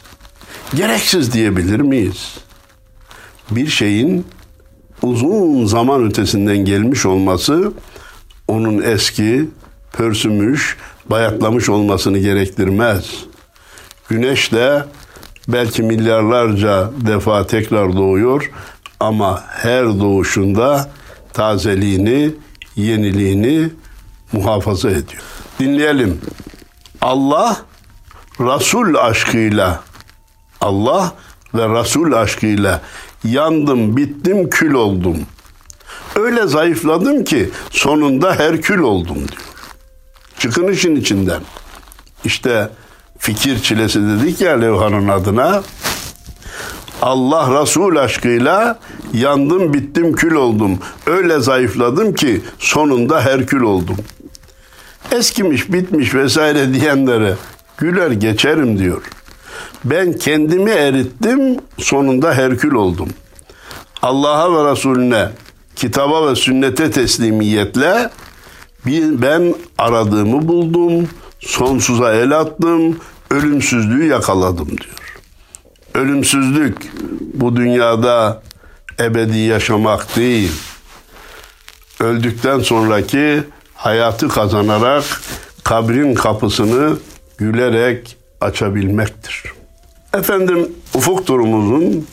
Gereksiz 0.74 1.32
diyebilir 1.32 1.80
miyiz? 1.80 2.34
Bir 3.50 3.66
şeyin 3.66 4.26
uzun 5.02 5.66
zaman 5.66 6.04
ötesinden 6.04 6.56
gelmiş 6.56 7.06
olması 7.06 7.72
onun 8.48 8.82
eski, 8.82 9.48
pörsümüş, 9.92 10.76
bayatlamış 11.10 11.68
olmasını 11.68 12.18
gerektirmez. 12.18 13.04
Güneş 14.08 14.52
de 14.52 14.84
belki 15.48 15.82
milyarlarca 15.82 16.90
defa 17.06 17.46
tekrar 17.46 17.96
doğuyor 17.96 18.50
ama 19.00 19.44
her 19.48 19.84
doğuşunda 19.84 20.90
tazeliğini, 21.32 22.30
yeniliğini 22.76 23.70
muhafaza 24.32 24.90
ediyor. 24.90 25.22
Dinleyelim. 25.58 26.20
Allah 27.00 27.56
Resul 28.40 28.94
aşkıyla 28.94 29.82
Allah 30.60 31.12
ve 31.54 31.80
Resul 31.80 32.12
aşkıyla 32.12 32.80
yandım, 33.24 33.96
bittim, 33.96 34.50
kül 34.50 34.74
oldum. 34.74 35.16
Öyle 36.16 36.46
zayıfladım 36.46 37.24
ki 37.24 37.50
sonunda 37.70 38.34
Herkül 38.34 38.78
oldum 38.78 39.16
diyor. 39.16 39.42
Çıkın 40.38 40.68
işin 40.68 40.96
içinden. 40.96 41.40
İşte 42.24 42.70
fikir 43.18 43.62
çilesi 43.62 44.00
dedik 44.02 44.40
ya 44.40 44.58
levhanın 44.58 45.08
adına. 45.08 45.62
Allah 47.02 47.62
Resul 47.62 47.96
aşkıyla 47.96 48.78
yandım, 49.12 49.74
bittim, 49.74 50.12
kül 50.12 50.32
oldum. 50.32 50.78
Öyle 51.06 51.40
zayıfladım 51.40 52.14
ki 52.14 52.42
sonunda 52.58 53.20
Herkül 53.24 53.60
oldum. 53.60 53.96
Eskimiş, 55.12 55.72
bitmiş 55.72 56.14
vesaire 56.14 56.74
diyenlere 56.74 57.34
güler 57.78 58.10
geçerim 58.10 58.78
diyor. 58.78 59.02
Ben 59.84 60.12
kendimi 60.12 60.70
erittim, 60.70 61.56
sonunda 61.78 62.34
Herkül 62.34 62.74
oldum. 62.74 63.08
Allah'a 64.02 64.52
ve 64.52 64.70
Resulüne, 64.70 65.28
kitaba 65.76 66.30
ve 66.30 66.36
sünnete 66.36 66.90
teslimiyetle 66.90 68.10
ben 69.22 69.54
aradığımı 69.78 70.48
buldum, 70.48 71.08
sonsuza 71.40 72.14
el 72.14 72.38
attım, 72.38 73.00
ölümsüzlüğü 73.30 74.06
yakaladım 74.06 74.68
diyor. 74.68 75.20
Ölümsüzlük 75.94 76.92
bu 77.34 77.56
dünyada 77.56 78.42
ebedi 79.00 79.38
yaşamak 79.38 80.16
değil. 80.16 80.52
Öldükten 82.00 82.60
sonraki 82.60 83.42
hayatı 83.74 84.28
kazanarak 84.28 85.04
kabrin 85.64 86.14
kapısını 86.14 86.96
gülerek 87.38 88.16
açabilmektir. 88.40 89.57
Efendim 90.14 90.72
ufuk 90.94 91.26
turumuzun 91.26 92.06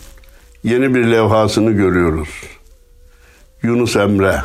yeni 0.63 0.95
bir 0.95 1.03
levhasını 1.03 1.71
görüyoruz. 1.71 2.29
Yunus 3.63 3.95
Emre. 3.95 4.41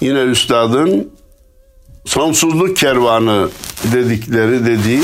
Yine 0.00 0.20
üstadın 0.20 1.12
sonsuzluk 2.04 2.76
kervanı 2.76 3.48
dedikleri 3.92 4.66
dediği 4.66 5.02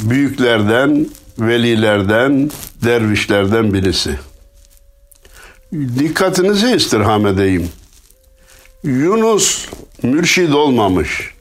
büyüklerden, 0.00 1.06
velilerden, 1.38 2.50
dervişlerden 2.84 3.74
birisi. 3.74 4.18
Dikkatinizi 5.72 6.76
istirham 6.76 7.26
edeyim. 7.26 7.68
Yunus 8.82 9.66
mürşid 10.02 10.52
olmamış. 10.52 11.34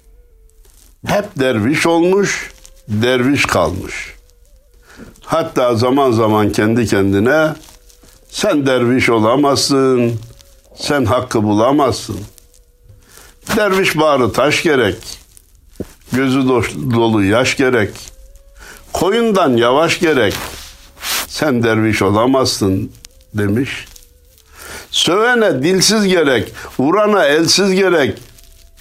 Hep 1.06 1.26
derviş 1.40 1.86
olmuş, 1.86 2.52
derviş 2.88 3.46
kalmış. 3.46 4.16
Hatta 5.22 5.76
zaman 5.76 6.12
zaman 6.12 6.52
kendi 6.52 6.88
kendine 6.88 7.54
Sen 8.36 8.66
derviş 8.66 9.10
olamazsın. 9.10 10.20
Sen 10.76 11.06
hakkı 11.06 11.44
bulamazsın. 11.44 12.20
Derviş 13.56 13.98
bağrı 13.98 14.32
taş 14.32 14.64
gerek. 14.64 14.98
Gözü 16.12 16.48
dolu 16.94 17.24
yaş 17.24 17.58
gerek. 17.58 17.90
Koyundan 18.94 19.58
yavaş 19.58 20.00
gerek. 20.00 20.34
Sen 21.28 21.64
derviş 21.64 22.02
olamazsın 22.02 22.92
demiş. 23.34 23.86
Sövene 24.92 25.64
dilsiz 25.64 26.08
gerek, 26.08 26.54
vurana 26.80 27.26
elsiz 27.26 27.72
gerek, 27.72 28.18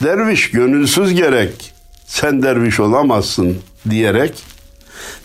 derviş 0.02 0.50
gönülsüz 0.50 1.14
gerek, 1.14 1.74
sen 2.06 2.42
derviş 2.42 2.80
olamazsın 2.80 3.58
diyerek 3.90 4.42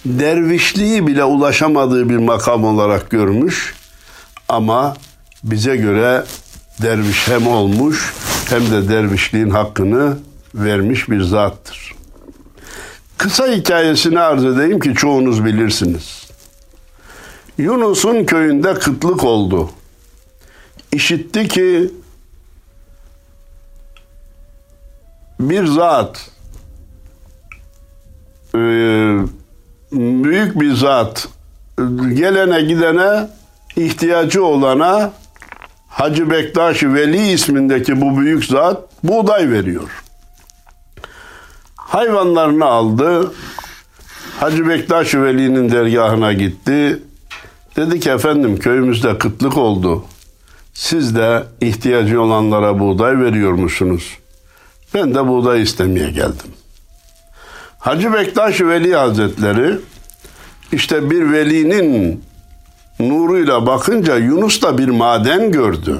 dervişliği 0.05 1.07
bile 1.07 1.23
ulaşamadığı 1.23 2.09
bir 2.09 2.17
makam 2.17 2.63
olarak 2.63 3.09
görmüş 3.09 3.73
ama 4.49 4.97
bize 5.43 5.75
göre 5.75 6.23
derviş 6.81 7.27
hem 7.27 7.47
olmuş 7.47 8.13
hem 8.49 8.71
de 8.71 8.89
dervişliğin 8.89 9.49
hakkını 9.49 10.17
vermiş 10.55 11.09
bir 11.09 11.21
zattır. 11.21 11.95
Kısa 13.17 13.47
hikayesini 13.47 14.19
arz 14.19 14.45
edeyim 14.45 14.79
ki 14.79 14.93
çoğunuz 14.95 15.45
bilirsiniz. 15.45 16.29
Yunus'un 17.57 18.25
köyünde 18.25 18.73
kıtlık 18.73 19.23
oldu. 19.23 19.69
İşitti 20.91 21.47
ki 21.47 21.91
bir 25.39 25.65
zat 25.65 26.31
büyük 30.23 30.59
bir 30.59 30.73
zat 30.73 31.27
gelene 32.13 32.61
gidene 32.61 33.29
ihtiyacı 33.75 34.45
olana 34.45 35.11
Hacı 35.89 36.29
Bektaş 36.29 36.83
Veli 36.83 37.31
ismindeki 37.31 38.01
bu 38.01 38.19
büyük 38.19 38.45
zat 38.45 38.81
buğday 39.03 39.51
veriyor. 39.51 40.03
Hayvanlarını 41.75 42.65
aldı. 42.65 43.31
Hacı 44.39 44.67
Bektaş 44.67 45.15
Veli'nin 45.15 45.71
dergahına 45.71 46.33
gitti. 46.33 47.03
Dedi 47.75 47.99
ki 47.99 48.09
efendim 48.09 48.59
köyümüzde 48.59 49.17
kıtlık 49.17 49.57
oldu. 49.57 50.05
Siz 50.73 51.15
de 51.15 51.43
ihtiyacı 51.61 52.21
olanlara 52.21 52.79
buğday 52.79 53.19
veriyor 53.19 53.53
musunuz? 53.53 54.17
Ben 54.93 55.15
de 55.15 55.27
buğday 55.27 55.61
istemeye 55.61 56.11
geldim. 56.11 56.51
Hacı 57.79 58.13
Bektaş 58.13 58.61
Veli 58.61 58.95
Hazretleri 58.95 59.77
işte 60.71 61.09
bir 61.09 61.31
velinin 61.31 62.23
nuruyla 62.99 63.65
bakınca 63.65 64.17
Yunus 64.17 64.61
da 64.61 64.77
bir 64.77 64.87
maden 64.87 65.51
gördü. 65.51 65.99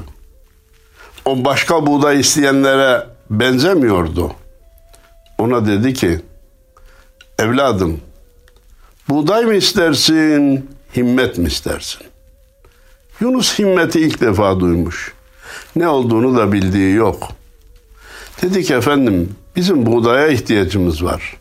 O 1.25 1.45
başka 1.45 1.85
buğday 1.85 2.19
isteyenlere 2.19 3.07
benzemiyordu. 3.29 4.31
Ona 5.37 5.67
dedi 5.67 5.93
ki, 5.93 6.21
evladım 7.39 8.01
buğday 9.09 9.45
mı 9.45 9.53
istersin, 9.53 10.69
himmet 10.95 11.37
mi 11.37 11.47
istersin? 11.47 12.01
Yunus 13.19 13.59
himmeti 13.59 13.99
ilk 13.99 14.21
defa 14.21 14.59
duymuş. 14.59 15.13
Ne 15.75 15.87
olduğunu 15.87 16.37
da 16.37 16.51
bildiği 16.51 16.95
yok. 16.95 17.29
Dedi 18.41 18.63
ki 18.63 18.73
efendim 18.73 19.35
bizim 19.55 19.85
buğdaya 19.85 20.27
ihtiyacımız 20.27 21.03
var. 21.03 21.38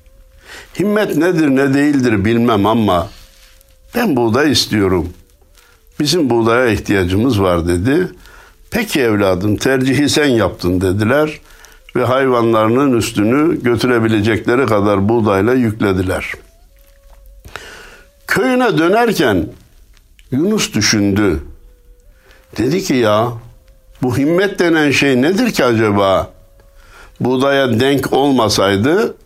Himmet 0.78 1.16
nedir 1.16 1.48
ne 1.48 1.74
değildir 1.74 2.24
bilmem 2.24 2.66
ama 2.66 3.08
ben 3.94 4.16
buğday 4.16 4.52
istiyorum. 4.52 5.08
Bizim 6.00 6.30
buğdaya 6.30 6.66
ihtiyacımız 6.66 7.42
var 7.42 7.68
dedi. 7.68 8.08
Peki 8.70 9.00
evladım 9.00 9.56
tercihi 9.56 10.08
sen 10.08 10.26
yaptın 10.26 10.80
dediler 10.80 11.40
ve 11.96 12.04
hayvanlarının 12.04 12.96
üstünü 12.98 13.62
götürebilecekleri 13.62 14.66
kadar 14.66 15.08
buğdayla 15.08 15.54
yüklediler. 15.54 16.32
Köyüne 18.26 18.78
dönerken 18.78 19.46
Yunus 20.30 20.74
düşündü. 20.74 21.42
Dedi 22.56 22.82
ki 22.82 22.94
ya 22.94 23.32
bu 24.02 24.18
himmet 24.18 24.58
denen 24.58 24.90
şey 24.90 25.22
nedir 25.22 25.52
ki 25.52 25.64
acaba? 25.64 26.30
Buğdaya 27.20 27.80
denk 27.80 28.12
olmasaydı 28.12 29.16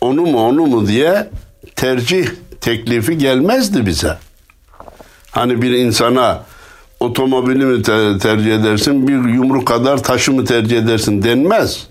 onu 0.00 0.20
mu 0.20 0.46
onu 0.46 0.66
mu 0.66 0.86
diye 0.86 1.28
tercih 1.76 2.26
teklifi 2.60 3.18
gelmezdi 3.18 3.86
bize. 3.86 4.18
Hani 5.30 5.62
bir 5.62 5.70
insana 5.70 6.42
otomobili 7.00 7.64
mi 7.64 7.82
tercih 8.18 8.54
edersin, 8.54 9.08
bir 9.08 9.34
yumruk 9.34 9.66
kadar 9.66 10.02
taşı 10.02 10.32
mı 10.32 10.44
tercih 10.44 10.78
edersin 10.78 11.22
denmez. 11.22 11.86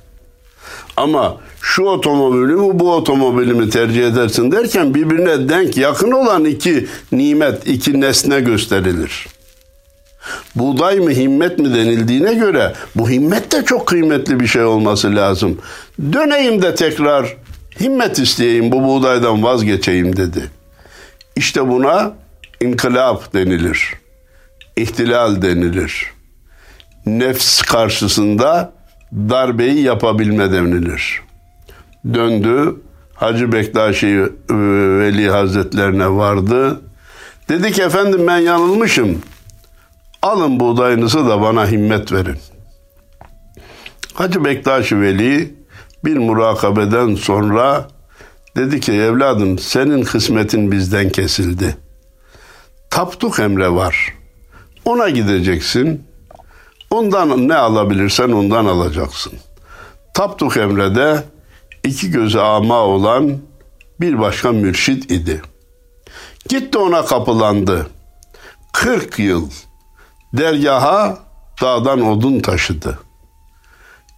Ama 0.97 1.37
şu 1.61 1.83
otomobili 1.83 2.53
mi 2.53 2.79
bu 2.79 2.93
otomobili 2.93 3.53
mi 3.53 3.69
tercih 3.69 4.07
edersin 4.07 4.51
derken 4.51 4.93
birbirine 4.93 5.49
denk 5.49 5.77
yakın 5.77 6.11
olan 6.11 6.45
iki 6.45 6.87
nimet, 7.11 7.67
iki 7.67 8.01
nesne 8.01 8.39
gösterilir. 8.39 9.27
Buğday 10.55 10.99
mı 10.99 11.11
himmet 11.11 11.59
mi 11.59 11.73
denildiğine 11.73 12.33
göre 12.33 12.73
bu 12.95 13.09
himmet 13.09 13.51
de 13.51 13.65
çok 13.65 13.87
kıymetli 13.87 14.39
bir 14.39 14.47
şey 14.47 14.63
olması 14.63 15.15
lazım. 15.15 15.57
Döneyim 16.13 16.61
de 16.61 16.75
tekrar 16.75 17.35
himmet 17.79 18.19
isteyeyim 18.19 18.71
bu 18.71 18.83
buğdaydan 18.83 19.43
vazgeçeyim 19.43 20.15
dedi. 20.15 20.49
İşte 21.35 21.67
buna 21.67 22.13
inkılap 22.61 23.33
denilir. 23.33 23.93
İhtilal 24.77 25.41
denilir. 25.41 26.11
Nefs 27.05 27.61
karşısında 27.61 28.73
darbeyi 29.13 29.81
yapabilme 29.81 30.51
denilir. 30.51 31.21
Döndü, 32.13 32.75
Hacı 33.13 33.51
Bektaşi 33.51 34.07
e, 34.07 34.53
Veli 34.99 35.29
Hazretlerine 35.29 36.09
vardı. 36.09 36.81
Dedi 37.49 37.71
ki 37.71 37.81
efendim 37.81 38.27
ben 38.27 38.37
yanılmışım. 38.37 39.21
Alın 40.21 40.59
buğdayınızı 40.59 41.29
da 41.29 41.41
bana 41.41 41.67
himmet 41.67 42.11
verin. 42.11 42.37
Hacı 44.13 44.45
Bektaşi 44.45 45.01
Veli 45.01 45.58
bir 46.05 46.17
murakabeden 46.17 47.15
sonra 47.15 47.87
dedi 48.55 48.79
ki 48.79 48.93
evladım 48.93 49.59
senin 49.59 50.03
kısmetin 50.03 50.71
bizden 50.71 51.09
kesildi. 51.09 51.77
Taptuk 52.89 53.39
emre 53.39 53.71
var. 53.71 54.13
Ona 54.85 55.09
gideceksin. 55.09 56.03
Ondan 56.91 57.47
ne 57.47 57.55
alabilirsen 57.55 58.29
ondan 58.29 58.65
alacaksın. 58.65 59.33
Taptuk 60.13 60.57
emrede 60.57 61.23
iki 61.83 62.11
gözü 62.11 62.39
ama 62.39 62.75
olan 62.75 63.37
bir 64.01 64.19
başka 64.19 64.51
mürşit 64.51 65.11
idi. 65.11 65.41
Gitti 66.49 66.77
ona 66.77 67.05
kapılandı. 67.05 67.89
40 68.73 69.19
yıl 69.19 69.49
dergaha 70.33 71.17
dağdan 71.61 72.01
odun 72.01 72.39
taşıdı. 72.39 72.99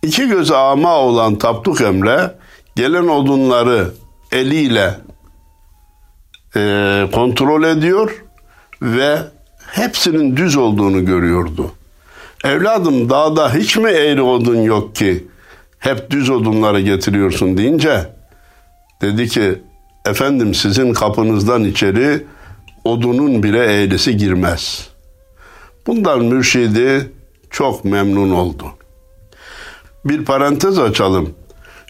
İki 0.03 0.27
gözü 0.27 0.53
ama 0.53 0.95
olan 0.97 1.35
Tapduk 1.35 1.81
Emre 1.81 2.35
gelen 2.75 3.07
odunları 3.07 3.91
eliyle 4.31 4.97
e, 6.55 7.07
kontrol 7.13 7.63
ediyor 7.63 8.23
ve 8.81 9.17
hepsinin 9.71 10.37
düz 10.37 10.57
olduğunu 10.57 11.05
görüyordu. 11.05 11.71
Evladım 12.43 13.09
dağda 13.09 13.53
hiç 13.53 13.77
mi 13.77 13.89
eğri 13.89 14.21
odun 14.21 14.61
yok 14.61 14.95
ki 14.95 15.27
hep 15.79 16.11
düz 16.11 16.29
odunları 16.29 16.81
getiriyorsun 16.81 17.57
deyince 17.57 18.09
dedi 19.01 19.27
ki 19.27 19.61
efendim 20.05 20.53
sizin 20.53 20.93
kapınızdan 20.93 21.63
içeri 21.63 22.25
odunun 22.83 23.43
bile 23.43 23.59
eğrisi 23.59 24.17
girmez. 24.17 24.89
Bundan 25.87 26.25
mürşidi 26.25 27.11
çok 27.49 27.85
memnun 27.85 28.31
oldu. 28.31 28.65
Bir 30.05 30.25
parantez 30.25 30.79
açalım. 30.79 31.29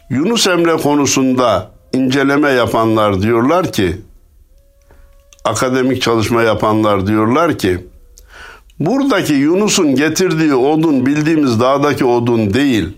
Yunus 0.10 0.48
Emre 0.48 0.78
konusunda 0.78 1.72
inceleme 1.94 2.50
yapanlar 2.50 3.22
diyorlar 3.22 3.72
ki 3.72 4.02
akademik 5.46 6.02
çalışma 6.02 6.42
yapanlar 6.42 7.08
diyorlar 7.08 7.58
ki 7.58 7.88
buradaki 8.80 9.34
Yunus'un 9.34 9.96
getirdiği 9.96 10.56
odun 10.56 11.06
bildiğimiz 11.06 11.60
dağdaki 11.60 12.06
odun 12.06 12.54
değil. 12.54 12.98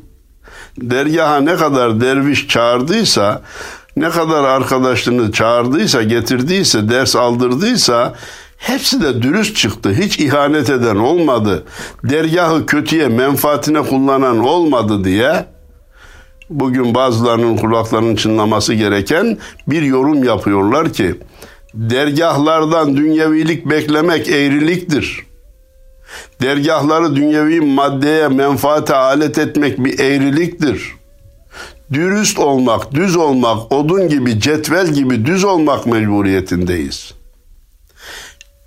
Dergaha 0.77 1.37
ne 1.37 1.55
kadar 1.55 2.01
derviş 2.01 2.47
çağırdıysa, 2.47 3.41
ne 3.95 4.09
kadar 4.09 4.43
arkadaşını 4.43 5.31
çağırdıysa, 5.31 6.03
getirdiyse, 6.03 6.89
ders 6.89 7.15
aldırdıysa 7.15 8.13
hepsi 8.63 9.01
de 9.01 9.21
dürüst 9.21 9.55
çıktı. 9.55 9.93
Hiç 9.93 10.19
ihanet 10.19 10.69
eden 10.69 10.95
olmadı. 10.95 11.63
Dergahı 12.03 12.65
kötüye, 12.65 13.07
menfaatine 13.07 13.81
kullanan 13.81 14.39
olmadı 14.39 15.03
diye 15.03 15.45
bugün 16.49 16.95
bazılarının 16.95 17.57
kulaklarının 17.57 18.15
çınlaması 18.15 18.73
gereken 18.73 19.37
bir 19.67 19.81
yorum 19.81 20.23
yapıyorlar 20.23 20.93
ki 20.93 21.15
dergahlardan 21.73 22.97
dünyevilik 22.97 23.69
beklemek 23.69 24.29
eğriliktir. 24.29 25.19
Dergahları 26.41 27.15
dünyevi 27.15 27.61
maddeye, 27.61 28.27
menfaate 28.27 28.95
alet 28.95 29.37
etmek 29.37 29.85
bir 29.85 29.99
eğriliktir. 29.99 30.93
Dürüst 31.93 32.39
olmak, 32.39 32.91
düz 32.91 33.15
olmak, 33.15 33.71
odun 33.71 34.09
gibi, 34.09 34.39
cetvel 34.39 34.87
gibi 34.87 35.25
düz 35.25 35.43
olmak 35.43 35.85
mecburiyetindeyiz. 35.85 37.22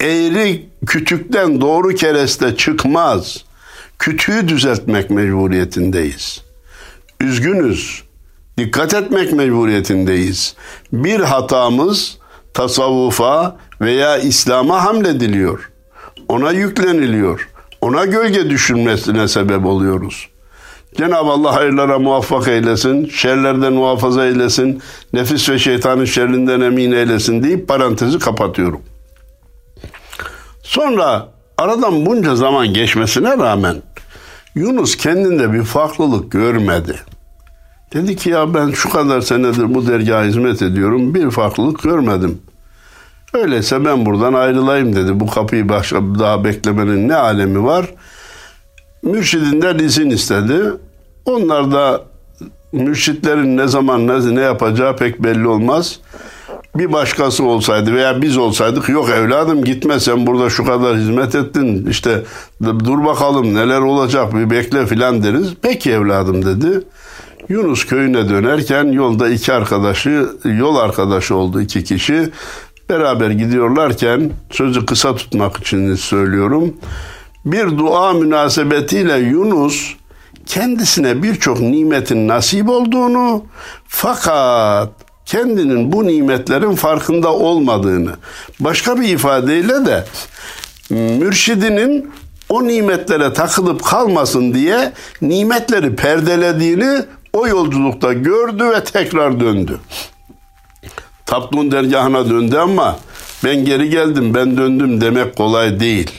Eğri 0.00 0.68
kütükten 0.86 1.60
doğru 1.60 1.88
kereste 1.88 2.56
çıkmaz. 2.56 3.44
Kütüğü 3.98 4.48
düzeltmek 4.48 5.10
mecburiyetindeyiz. 5.10 6.42
Üzgünüz. 7.20 8.02
Dikkat 8.58 8.94
etmek 8.94 9.32
mecburiyetindeyiz. 9.32 10.54
Bir 10.92 11.20
hatamız 11.20 12.18
tasavvufa 12.54 13.56
veya 13.80 14.18
İslam'a 14.18 14.84
hamlediliyor. 14.84 15.70
Ona 16.28 16.52
yükleniliyor. 16.52 17.48
Ona 17.80 18.04
gölge 18.04 18.50
düşürmesine 18.50 19.28
sebep 19.28 19.66
oluyoruz. 19.66 20.28
Cenab-ı 20.96 21.30
Allah 21.30 21.54
hayırlara 21.54 21.98
muvaffak 21.98 22.48
eylesin, 22.48 23.08
şerlerden 23.08 23.72
muhafaza 23.72 24.26
eylesin, 24.26 24.82
nefis 25.12 25.48
ve 25.48 25.58
şeytanın 25.58 26.04
şerrinden 26.04 26.60
emin 26.60 26.92
eylesin 26.92 27.42
deyip 27.42 27.68
parantezi 27.68 28.18
kapatıyorum. 28.18 28.82
Sonra 30.66 31.28
aradan 31.58 32.06
bunca 32.06 32.36
zaman 32.36 32.74
geçmesine 32.74 33.38
rağmen 33.38 33.76
Yunus 34.54 34.96
kendinde 34.96 35.52
bir 35.52 35.62
farklılık 35.62 36.32
görmedi. 36.32 36.96
Dedi 37.92 38.16
ki 38.16 38.30
ya 38.30 38.54
ben 38.54 38.70
şu 38.70 38.90
kadar 38.90 39.20
senedir 39.20 39.74
bu 39.74 39.86
dergaha 39.86 40.24
hizmet 40.24 40.62
ediyorum 40.62 41.14
bir 41.14 41.30
farklılık 41.30 41.82
görmedim. 41.82 42.38
Öyleyse 43.34 43.84
ben 43.84 44.06
buradan 44.06 44.34
ayrılayım 44.34 44.96
dedi. 44.96 45.20
Bu 45.20 45.26
kapıyı 45.26 45.68
başka 45.68 46.00
daha 46.18 46.44
beklemenin 46.44 47.08
ne 47.08 47.14
alemi 47.14 47.64
var? 47.64 47.86
Mürşidinden 49.02 49.78
izin 49.78 50.10
istedi. 50.10 50.62
Onlar 51.24 51.72
da 51.72 52.04
mürşitlerin 52.72 53.56
ne 53.56 53.68
zaman 53.68 54.06
ne, 54.06 54.34
ne 54.34 54.40
yapacağı 54.40 54.96
pek 54.96 55.22
belli 55.22 55.48
olmaz. 55.48 56.00
Bir 56.78 56.92
başkası 56.92 57.44
olsaydı 57.44 57.94
veya 57.94 58.22
biz 58.22 58.36
olsaydık 58.36 58.88
yok 58.88 59.10
evladım 59.10 59.64
gitme 59.64 60.00
sen 60.00 60.26
burada 60.26 60.50
şu 60.50 60.64
kadar 60.64 60.96
hizmet 60.96 61.34
ettin 61.34 61.86
işte 61.90 62.22
dur 62.62 63.04
bakalım 63.04 63.54
neler 63.54 63.80
olacak 63.80 64.34
bir 64.34 64.50
bekle 64.50 64.86
filan 64.86 65.22
deriz. 65.22 65.54
Peki 65.62 65.92
evladım 65.92 66.44
dedi. 66.44 66.80
Yunus 67.48 67.86
köyüne 67.86 68.28
dönerken 68.28 68.84
yolda 68.84 69.28
iki 69.28 69.52
arkadaşı 69.52 70.28
yol 70.44 70.76
arkadaşı 70.76 71.34
oldu 71.34 71.60
iki 71.60 71.84
kişi. 71.84 72.30
Beraber 72.90 73.30
gidiyorlarken 73.30 74.30
sözü 74.50 74.86
kısa 74.86 75.16
tutmak 75.16 75.56
için 75.56 75.94
söylüyorum. 75.94 76.74
Bir 77.44 77.78
dua 77.78 78.12
münasebetiyle 78.12 79.18
Yunus 79.18 79.94
kendisine 80.46 81.22
birçok 81.22 81.60
nimetin 81.60 82.28
nasip 82.28 82.68
olduğunu 82.68 83.44
fakat 83.88 85.05
kendinin 85.26 85.92
bu 85.92 86.06
nimetlerin 86.06 86.74
farkında 86.74 87.32
olmadığını 87.32 88.10
başka 88.60 89.00
bir 89.00 89.08
ifadeyle 89.08 89.86
de 89.86 90.04
mürşidinin 90.90 92.12
o 92.48 92.66
nimetlere 92.66 93.32
takılıp 93.32 93.84
kalmasın 93.84 94.54
diye 94.54 94.92
nimetleri 95.22 95.96
perdelediğini 95.96 97.04
o 97.32 97.46
yolculukta 97.48 98.12
gördü 98.12 98.64
ve 98.64 98.84
tekrar 98.84 99.40
döndü. 99.40 99.80
Tapdun 101.26 101.70
dergahına 101.70 102.30
döndü 102.30 102.56
ama 102.56 102.98
ben 103.44 103.64
geri 103.64 103.90
geldim 103.90 104.34
ben 104.34 104.56
döndüm 104.56 105.00
demek 105.00 105.36
kolay 105.36 105.80
değil. 105.80 106.10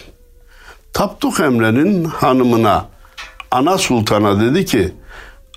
Tapduk 0.94 1.40
Emre'nin 1.40 2.06
hanımına 2.06 2.86
ana 3.52 3.78
sultana 3.78 4.42
dedi 4.42 4.66
ki 4.66 4.94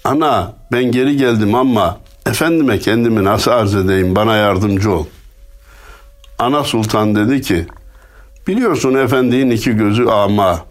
ana 0.05 0.53
ben 0.73 0.85
geri 0.85 1.17
geldim 1.17 1.55
ama 1.55 1.99
efendime 2.31 2.79
kendimi 2.79 3.25
nasıl 3.25 3.51
arz 3.51 3.75
edeyim 3.75 4.17
bana 4.17 4.37
yardımcı 4.37 4.93
ol. 4.93 5.07
Ana 6.39 6.65
sultan 6.65 7.15
dedi 7.15 7.43
ki 7.43 7.67
biliyorsun 8.47 8.95
efendinin 8.95 9.51
iki 9.51 9.73
gözü 9.73 10.07
ama 10.07 10.65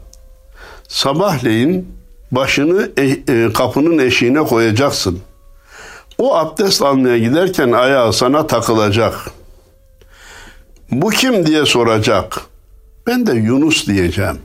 sabahleyin 0.88 1.96
başını 2.32 2.92
e, 2.98 3.04
e, 3.04 3.54
kapının 3.54 3.98
eşiğine 3.98 4.40
koyacaksın. 4.40 5.20
O 6.18 6.36
abdest 6.36 6.82
almaya 6.82 7.18
giderken 7.18 7.72
ayağı 7.72 8.14
sana 8.14 8.48
takılacak. 8.48 9.32
Bu 10.92 11.10
kim 11.10 11.46
diye 11.46 11.66
soracak. 11.66 12.42
Ben 13.08 13.28
de 13.28 13.34
Yunus 13.34 13.88
diyeceğim. 13.88 14.40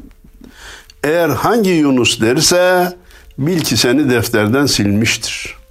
Eğer 1.05 1.29
hangi 1.29 1.70
Yunus 1.70 2.20
derse 2.20 2.92
bil 3.38 3.61
ki 3.61 3.77
seni 3.77 4.11
defterden 4.11 4.66
silmiştir. 4.66 5.63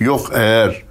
Yok 0.00 0.30
eğer 0.34 0.82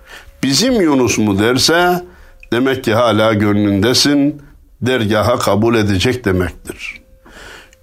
bizim 0.44 0.82
Yunus 0.82 1.18
mu 1.18 1.40
derse 1.40 2.04
demek 2.52 2.84
ki 2.84 2.94
hala 2.94 3.34
gönlündesin, 3.34 4.42
dergaha 4.82 5.40
kabul 5.40 5.76
edecek 5.76 6.26
demektir. 6.26 7.02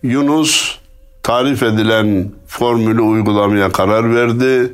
Yunus 0.03 0.79
tarif 1.23 1.63
edilen 1.63 2.33
formülü 2.47 3.01
uygulamaya 3.01 3.73
karar 3.73 4.15
verdi. 4.15 4.73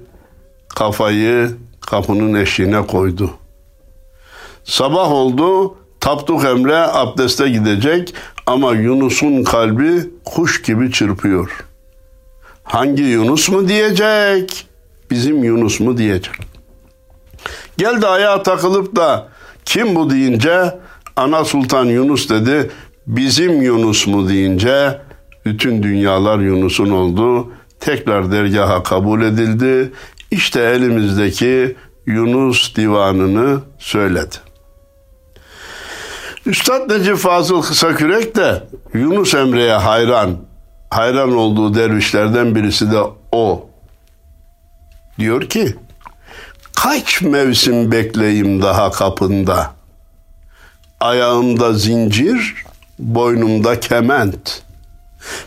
Kafayı 0.68 1.50
kapının 1.80 2.34
eşiğine 2.34 2.86
koydu. 2.86 3.30
Sabah 4.64 5.12
oldu, 5.12 5.76
Tapduk 6.00 6.44
Emre 6.44 6.76
abdeste 6.76 7.48
gidecek 7.48 8.14
ama 8.46 8.72
Yunus'un 8.72 9.44
kalbi 9.44 10.10
kuş 10.24 10.62
gibi 10.62 10.92
çırpıyor. 10.92 11.66
Hangi 12.62 13.02
Yunus 13.02 13.48
mu 13.48 13.68
diyecek, 13.68 14.66
bizim 15.10 15.44
Yunus 15.44 15.80
mu 15.80 15.98
diyecek. 15.98 16.34
Geldi 17.78 18.06
ayağa 18.06 18.42
takılıp 18.42 18.96
da 18.96 19.28
kim 19.64 19.94
bu 19.94 20.10
deyince 20.10 20.78
Ana 21.16 21.44
Sultan 21.44 21.84
Yunus 21.84 22.30
dedi. 22.30 22.70
Bizim 23.06 23.62
Yunus 23.62 24.06
mu 24.06 24.28
deyince 24.28 25.00
bütün 25.44 25.82
dünyalar 25.82 26.38
Yunus'un 26.38 26.90
oldu. 26.90 27.52
Tekrar 27.80 28.32
dergaha 28.32 28.82
kabul 28.82 29.22
edildi. 29.22 29.92
İşte 30.30 30.60
elimizdeki 30.60 31.76
Yunus 32.06 32.76
divanını 32.76 33.60
söyledi. 33.78 34.36
Üstad 36.46 36.90
Necip 36.90 37.16
Fazıl 37.16 37.62
Kısakürek 37.62 38.36
de 38.36 38.62
Yunus 38.94 39.34
Emre'ye 39.34 39.72
hayran, 39.72 40.36
hayran 40.90 41.32
olduğu 41.32 41.74
dervişlerden 41.74 42.54
birisi 42.54 42.92
de 42.92 42.98
o. 43.32 43.69
Diyor 45.20 45.42
ki, 45.42 45.76
kaç 46.76 47.22
mevsim 47.22 47.92
bekleyim 47.92 48.62
daha 48.62 48.90
kapında? 48.90 49.70
Ayağımda 51.00 51.72
zincir, 51.72 52.64
boynumda 52.98 53.80
kement. 53.80 54.62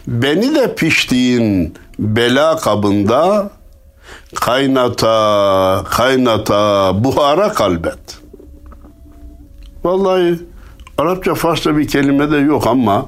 Beni 0.08 0.56
de 0.56 0.76
piştiğin 0.76 1.74
bela 2.00 2.58
kabında 2.58 3.50
kaynata, 4.36 5.84
kaynata, 5.90 6.92
buhara 7.04 7.54
kalbet. 7.54 8.20
Vallahi 9.84 10.40
Arapça 10.98 11.36
Farsça 11.36 11.78
bir 11.78 11.88
kelime 11.88 12.32
de 12.32 12.38
yok 12.38 12.68
ama 12.68 13.06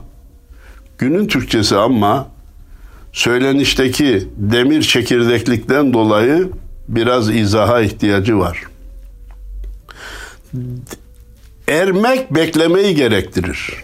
günün 0.98 1.28
Türkçesi 1.28 1.78
ama 1.78 2.28
söylenişteki 3.16 4.28
demir 4.38 4.82
çekirdeklikten 4.82 5.94
dolayı 5.94 6.50
biraz 6.88 7.30
izaha 7.36 7.82
ihtiyacı 7.82 8.40
var. 8.40 8.64
Ermek 11.68 12.36
beklemeyi 12.36 12.96
gerektirir. 12.96 13.84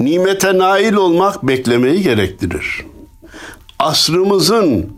Nimete 0.00 0.58
nail 0.58 0.94
olmak 0.94 1.42
beklemeyi 1.42 2.02
gerektirir. 2.02 2.84
Asrımızın 3.78 4.96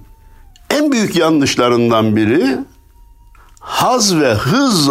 en 0.70 0.92
büyük 0.92 1.16
yanlışlarından 1.16 2.16
biri 2.16 2.58
haz 3.60 4.16
ve 4.16 4.34
hız 4.34 4.90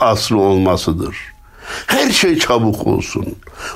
asrı 0.00 0.38
olmasıdır. 0.38 1.16
Her 1.86 2.10
şey 2.10 2.38
çabuk 2.38 2.86
olsun. 2.86 3.26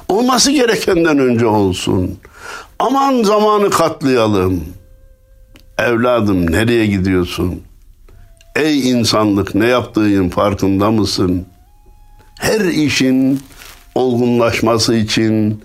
Olması 0.09 0.51
gerekenden 0.51 1.19
önce 1.19 1.47
olsun. 1.47 2.19
Aman 2.79 3.23
zamanı 3.23 3.71
katlayalım. 3.71 4.65
Evladım 5.79 6.53
nereye 6.53 6.87
gidiyorsun? 6.87 7.63
Ey 8.57 8.91
insanlık 8.91 9.55
ne 9.55 9.67
yaptığın 9.67 10.29
farkında 10.29 10.91
mısın? 10.91 11.47
Her 12.41 12.61
işin 12.61 13.41
olgunlaşması 13.95 14.95
için, 14.95 15.65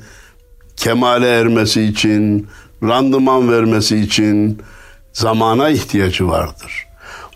kemale 0.78 1.28
ermesi 1.28 1.84
için, 1.84 2.48
randıman 2.84 3.52
vermesi 3.52 3.98
için 3.98 4.62
zamana 5.13 5.70
ihtiyacı 5.70 6.28
vardır. 6.28 6.88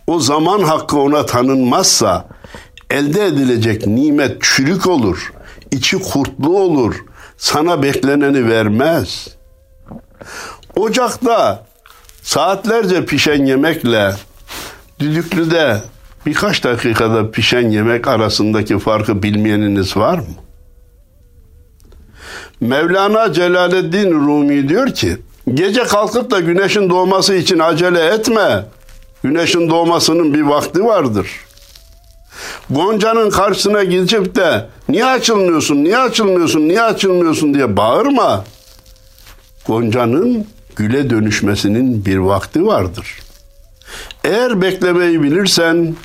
O 0.07 0.19
zaman 0.19 0.59
hakkı 0.59 0.99
ona 0.99 1.25
tanınmazsa 1.25 2.27
elde 2.91 3.25
edilecek 3.25 3.87
nimet 3.87 4.41
çürük 4.41 4.87
olur, 4.87 5.33
içi 5.71 5.99
kurtlu 5.99 6.59
olur, 6.59 6.95
sana 7.37 7.83
bekleneni 7.83 8.49
vermez. 8.49 9.27
Ocakta 10.75 11.65
saatlerce 12.21 13.05
pişen 13.05 13.45
yemekle 13.45 14.13
düdüklüde 14.99 15.81
birkaç 16.25 16.63
dakikada 16.63 17.31
pişen 17.31 17.69
yemek 17.69 18.07
arasındaki 18.07 18.79
farkı 18.79 19.23
bilmeyeniniz 19.23 19.97
var 19.97 20.17
mı? 20.17 20.25
Mevlana 22.61 23.33
Celaleddin 23.33 24.11
Rumi 24.11 24.69
diyor 24.69 24.93
ki, 24.93 25.17
gece 25.53 25.83
kalkıp 25.83 26.31
da 26.31 26.39
güneşin 26.39 26.89
doğması 26.89 27.35
için 27.35 27.59
acele 27.59 28.05
etme. 28.05 28.65
Güneşin 29.23 29.69
doğmasının 29.69 30.33
bir 30.33 30.41
vakti 30.41 30.85
vardır. 30.85 31.27
Gonca'nın 32.69 33.29
karşısına 33.29 33.83
gidip 33.83 34.35
de 34.35 34.67
niye 34.89 35.05
açılmıyorsun, 35.05 35.83
niye 35.83 35.97
açılmıyorsun, 35.97 36.61
niye 36.61 36.81
açılmıyorsun 36.81 37.53
diye 37.53 37.77
bağırma. 37.77 38.45
Gonca'nın 39.67 40.47
güle 40.75 41.09
dönüşmesinin 41.09 42.05
bir 42.05 42.17
vakti 42.17 42.65
vardır. 42.65 43.19
Eğer 44.23 44.61
beklemeyi 44.61 45.23
bilirsen 45.23 45.95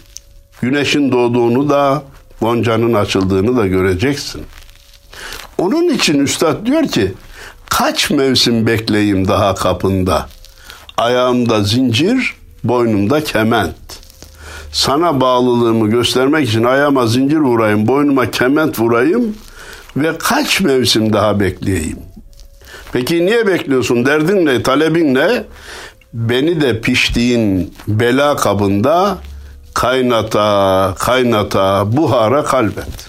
güneşin 0.61 1.12
doğduğunu 1.12 1.70
da 1.70 2.02
Gonca'nın 2.40 2.94
açıldığını 2.94 3.56
da 3.56 3.66
göreceksin. 3.66 4.42
Onun 5.59 5.88
için 5.88 6.18
üstad 6.18 6.66
diyor 6.66 6.88
ki 6.88 7.14
kaç 7.68 8.11
mevsim 8.11 8.66
bekleyeyim 8.66 9.28
daha 9.28 9.54
kapında. 9.54 10.28
Ayağımda 10.96 11.62
zincir, 11.62 12.35
boynumda 12.64 13.24
kement. 13.24 13.76
Sana 14.76 15.20
bağlılığımı 15.20 15.90
göstermek 15.90 16.48
için 16.48 16.64
ayağıma 16.64 17.06
zincir 17.06 17.36
vurayım, 17.36 17.88
boynuma 17.88 18.30
kement 18.30 18.78
vurayım 18.78 19.36
ve 19.96 20.18
kaç 20.18 20.60
mevsim 20.60 21.12
daha 21.12 21.40
bekleyeyim. 21.40 21.98
Peki 22.92 23.26
niye 23.26 23.46
bekliyorsun? 23.46 24.06
Derdin 24.06 24.46
ne? 24.46 24.62
Talebin 24.62 25.14
ne? 25.14 25.44
Beni 26.12 26.60
de 26.60 26.80
piştiğin 26.80 27.74
bela 27.88 28.36
kabında 28.36 29.18
kaynata, 29.74 30.94
kaynata, 30.98 31.96
buhara 31.96 32.44
kalbet. 32.44 33.08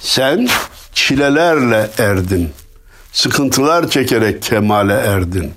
Sen 0.00 0.48
çilelerle 0.94 1.90
erdin. 1.98 2.50
Sıkıntılar 3.12 3.90
çekerek 3.90 4.42
kemale 4.42 4.94
erdin. 4.94 5.52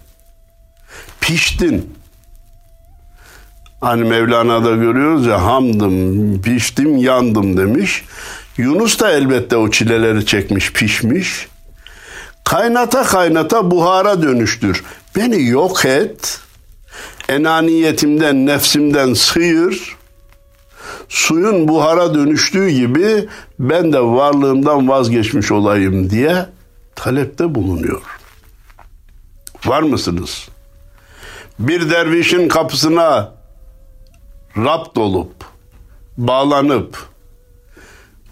Piştin. 1.21 2.02
Hani 3.83 4.03
Mevlana'da 4.03 4.75
görüyoruz 4.75 5.25
ya 5.25 5.43
hamdım, 5.43 6.41
piştim, 6.41 6.97
yandım 6.97 7.57
demiş. 7.57 8.03
Yunus 8.57 8.99
da 8.99 9.11
elbette 9.11 9.57
o 9.57 9.71
çileleri 9.71 10.25
çekmiş, 10.25 10.73
pişmiş. 10.73 11.47
Kaynata 12.43 13.03
kaynata 13.03 13.71
buhara 13.71 14.21
dönüştür. 14.21 14.83
Beni 15.15 15.47
yok 15.47 15.85
et. 15.85 16.39
Enaniyetimden, 17.29 18.45
nefsimden 18.45 19.13
sıyır. 19.13 19.95
Suyun 21.09 21.67
buhara 21.67 22.15
dönüştüğü 22.15 22.69
gibi 22.69 23.27
ben 23.59 23.93
de 23.93 23.99
varlığımdan 23.99 24.89
vazgeçmiş 24.89 25.51
olayım 25.51 26.09
diye 26.09 26.45
talepte 26.95 27.55
bulunuyor. 27.55 28.01
Var 29.65 29.81
mısınız? 29.81 30.47
Bir 31.59 31.89
dervişin 31.89 32.47
kapısına 32.47 33.42
rapt 34.57 34.97
olup, 34.97 35.33
bağlanıp, 36.17 37.09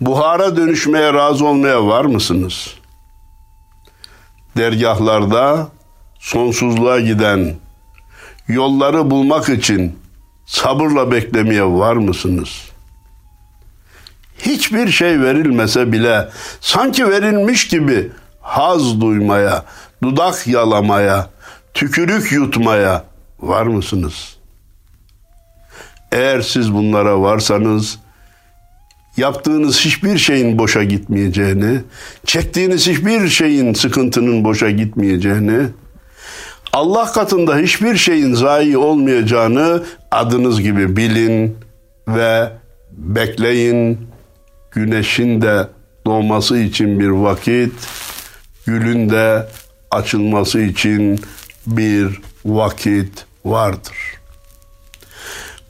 buhara 0.01 0.57
dönüşmeye 0.57 1.13
razı 1.13 1.45
olmaya 1.45 1.88
var 1.88 2.05
mısınız? 2.05 2.73
Dergahlarda 4.57 5.67
sonsuzluğa 6.19 6.99
giden 6.99 7.55
yolları 8.47 9.12
bulmak 9.12 9.49
için 9.49 9.99
sabırla 10.45 11.12
beklemeye 11.12 11.65
var 11.65 11.95
mısınız? 11.95 12.49
Hiçbir 14.39 14.88
şey 14.88 15.21
verilmese 15.21 15.91
bile 15.91 16.29
sanki 16.62 17.10
verilmiş 17.10 17.67
gibi 17.67 18.12
haz 18.41 19.01
duymaya, 19.01 19.65
dudak 20.03 20.47
yalamaya, 20.47 21.29
tükürük 21.73 22.31
yutmaya 22.31 23.03
var 23.39 23.65
mısınız? 23.65 24.31
Eğer 26.12 26.41
siz 26.41 26.74
bunlara 26.74 27.21
varsanız 27.21 28.00
yaptığınız 29.17 29.80
hiçbir 29.80 30.17
şeyin 30.17 30.58
boşa 30.58 30.84
gitmeyeceğini, 30.84 31.80
çektiğiniz 32.26 32.88
hiçbir 32.88 33.30
şeyin 33.30 33.74
sıkıntının 33.74 34.43
boşa 34.43 34.69
gitmeyeceğini, 34.69 35.67
Allah 36.74 37.12
katında 37.12 37.58
hiçbir 37.58 37.97
şeyin 37.97 38.34
zayi 38.34 38.78
olmayacağını 38.78 39.84
adınız 40.12 40.62
gibi 40.62 40.97
bilin 40.97 41.58
ve 42.08 42.50
bekleyin. 42.91 43.97
Güneşin 44.71 45.41
de 45.41 45.67
doğması 46.06 46.58
için 46.58 47.00
bir 47.00 47.10
vakit, 47.10 47.74
gülün 48.65 49.10
de 49.10 49.47
açılması 49.91 50.62
için 50.62 51.19
bir 51.67 52.21
vakit 52.45 53.26
vardır. 53.45 54.20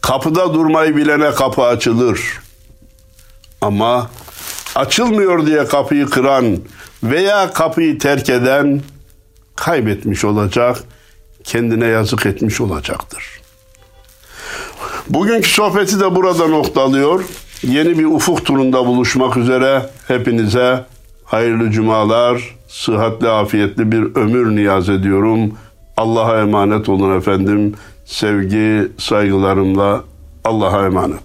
Kapıda 0.02 0.54
durmayı 0.54 0.96
bilene 0.96 1.32
kapı 1.32 1.62
açılır. 1.64 2.40
Ama 3.62 4.10
açılmıyor 4.76 5.46
diye 5.46 5.66
kapıyı 5.66 6.06
kıran 6.06 6.58
veya 7.04 7.54
kapıyı 7.54 8.00
terk 8.00 8.30
eden 8.30 8.82
kaybetmiş 9.56 10.26
olacak, 10.26 10.78
kendine 11.44 11.86
yazık 11.86 12.26
etmiş 12.26 12.62
olacaktır. 12.62 13.42
Bugünkü 15.10 15.50
sohbeti 15.50 16.00
de 16.00 16.16
burada 16.16 16.48
noktalıyor. 16.48 17.24
Yeni 17.64 18.00
bir 18.00 18.06
ufuk 18.06 18.46
turunda 18.46 18.86
buluşmak 18.86 19.38
üzere 19.38 19.90
hepinize 20.08 20.86
hayırlı 21.26 21.72
cumalar, 21.72 22.56
sıhhatli 22.68 23.30
afiyetli 23.30 23.92
bir 23.92 24.16
ömür 24.16 24.56
niyaz 24.56 24.90
ediyorum. 24.90 25.58
Allah'a 25.98 26.42
emanet 26.42 26.90
olun 26.90 27.18
efendim. 27.18 27.76
Sevgi, 28.12 28.92
saygılarımla 28.98 30.04
Allah'a 30.44 30.86
emanet. 30.86 31.20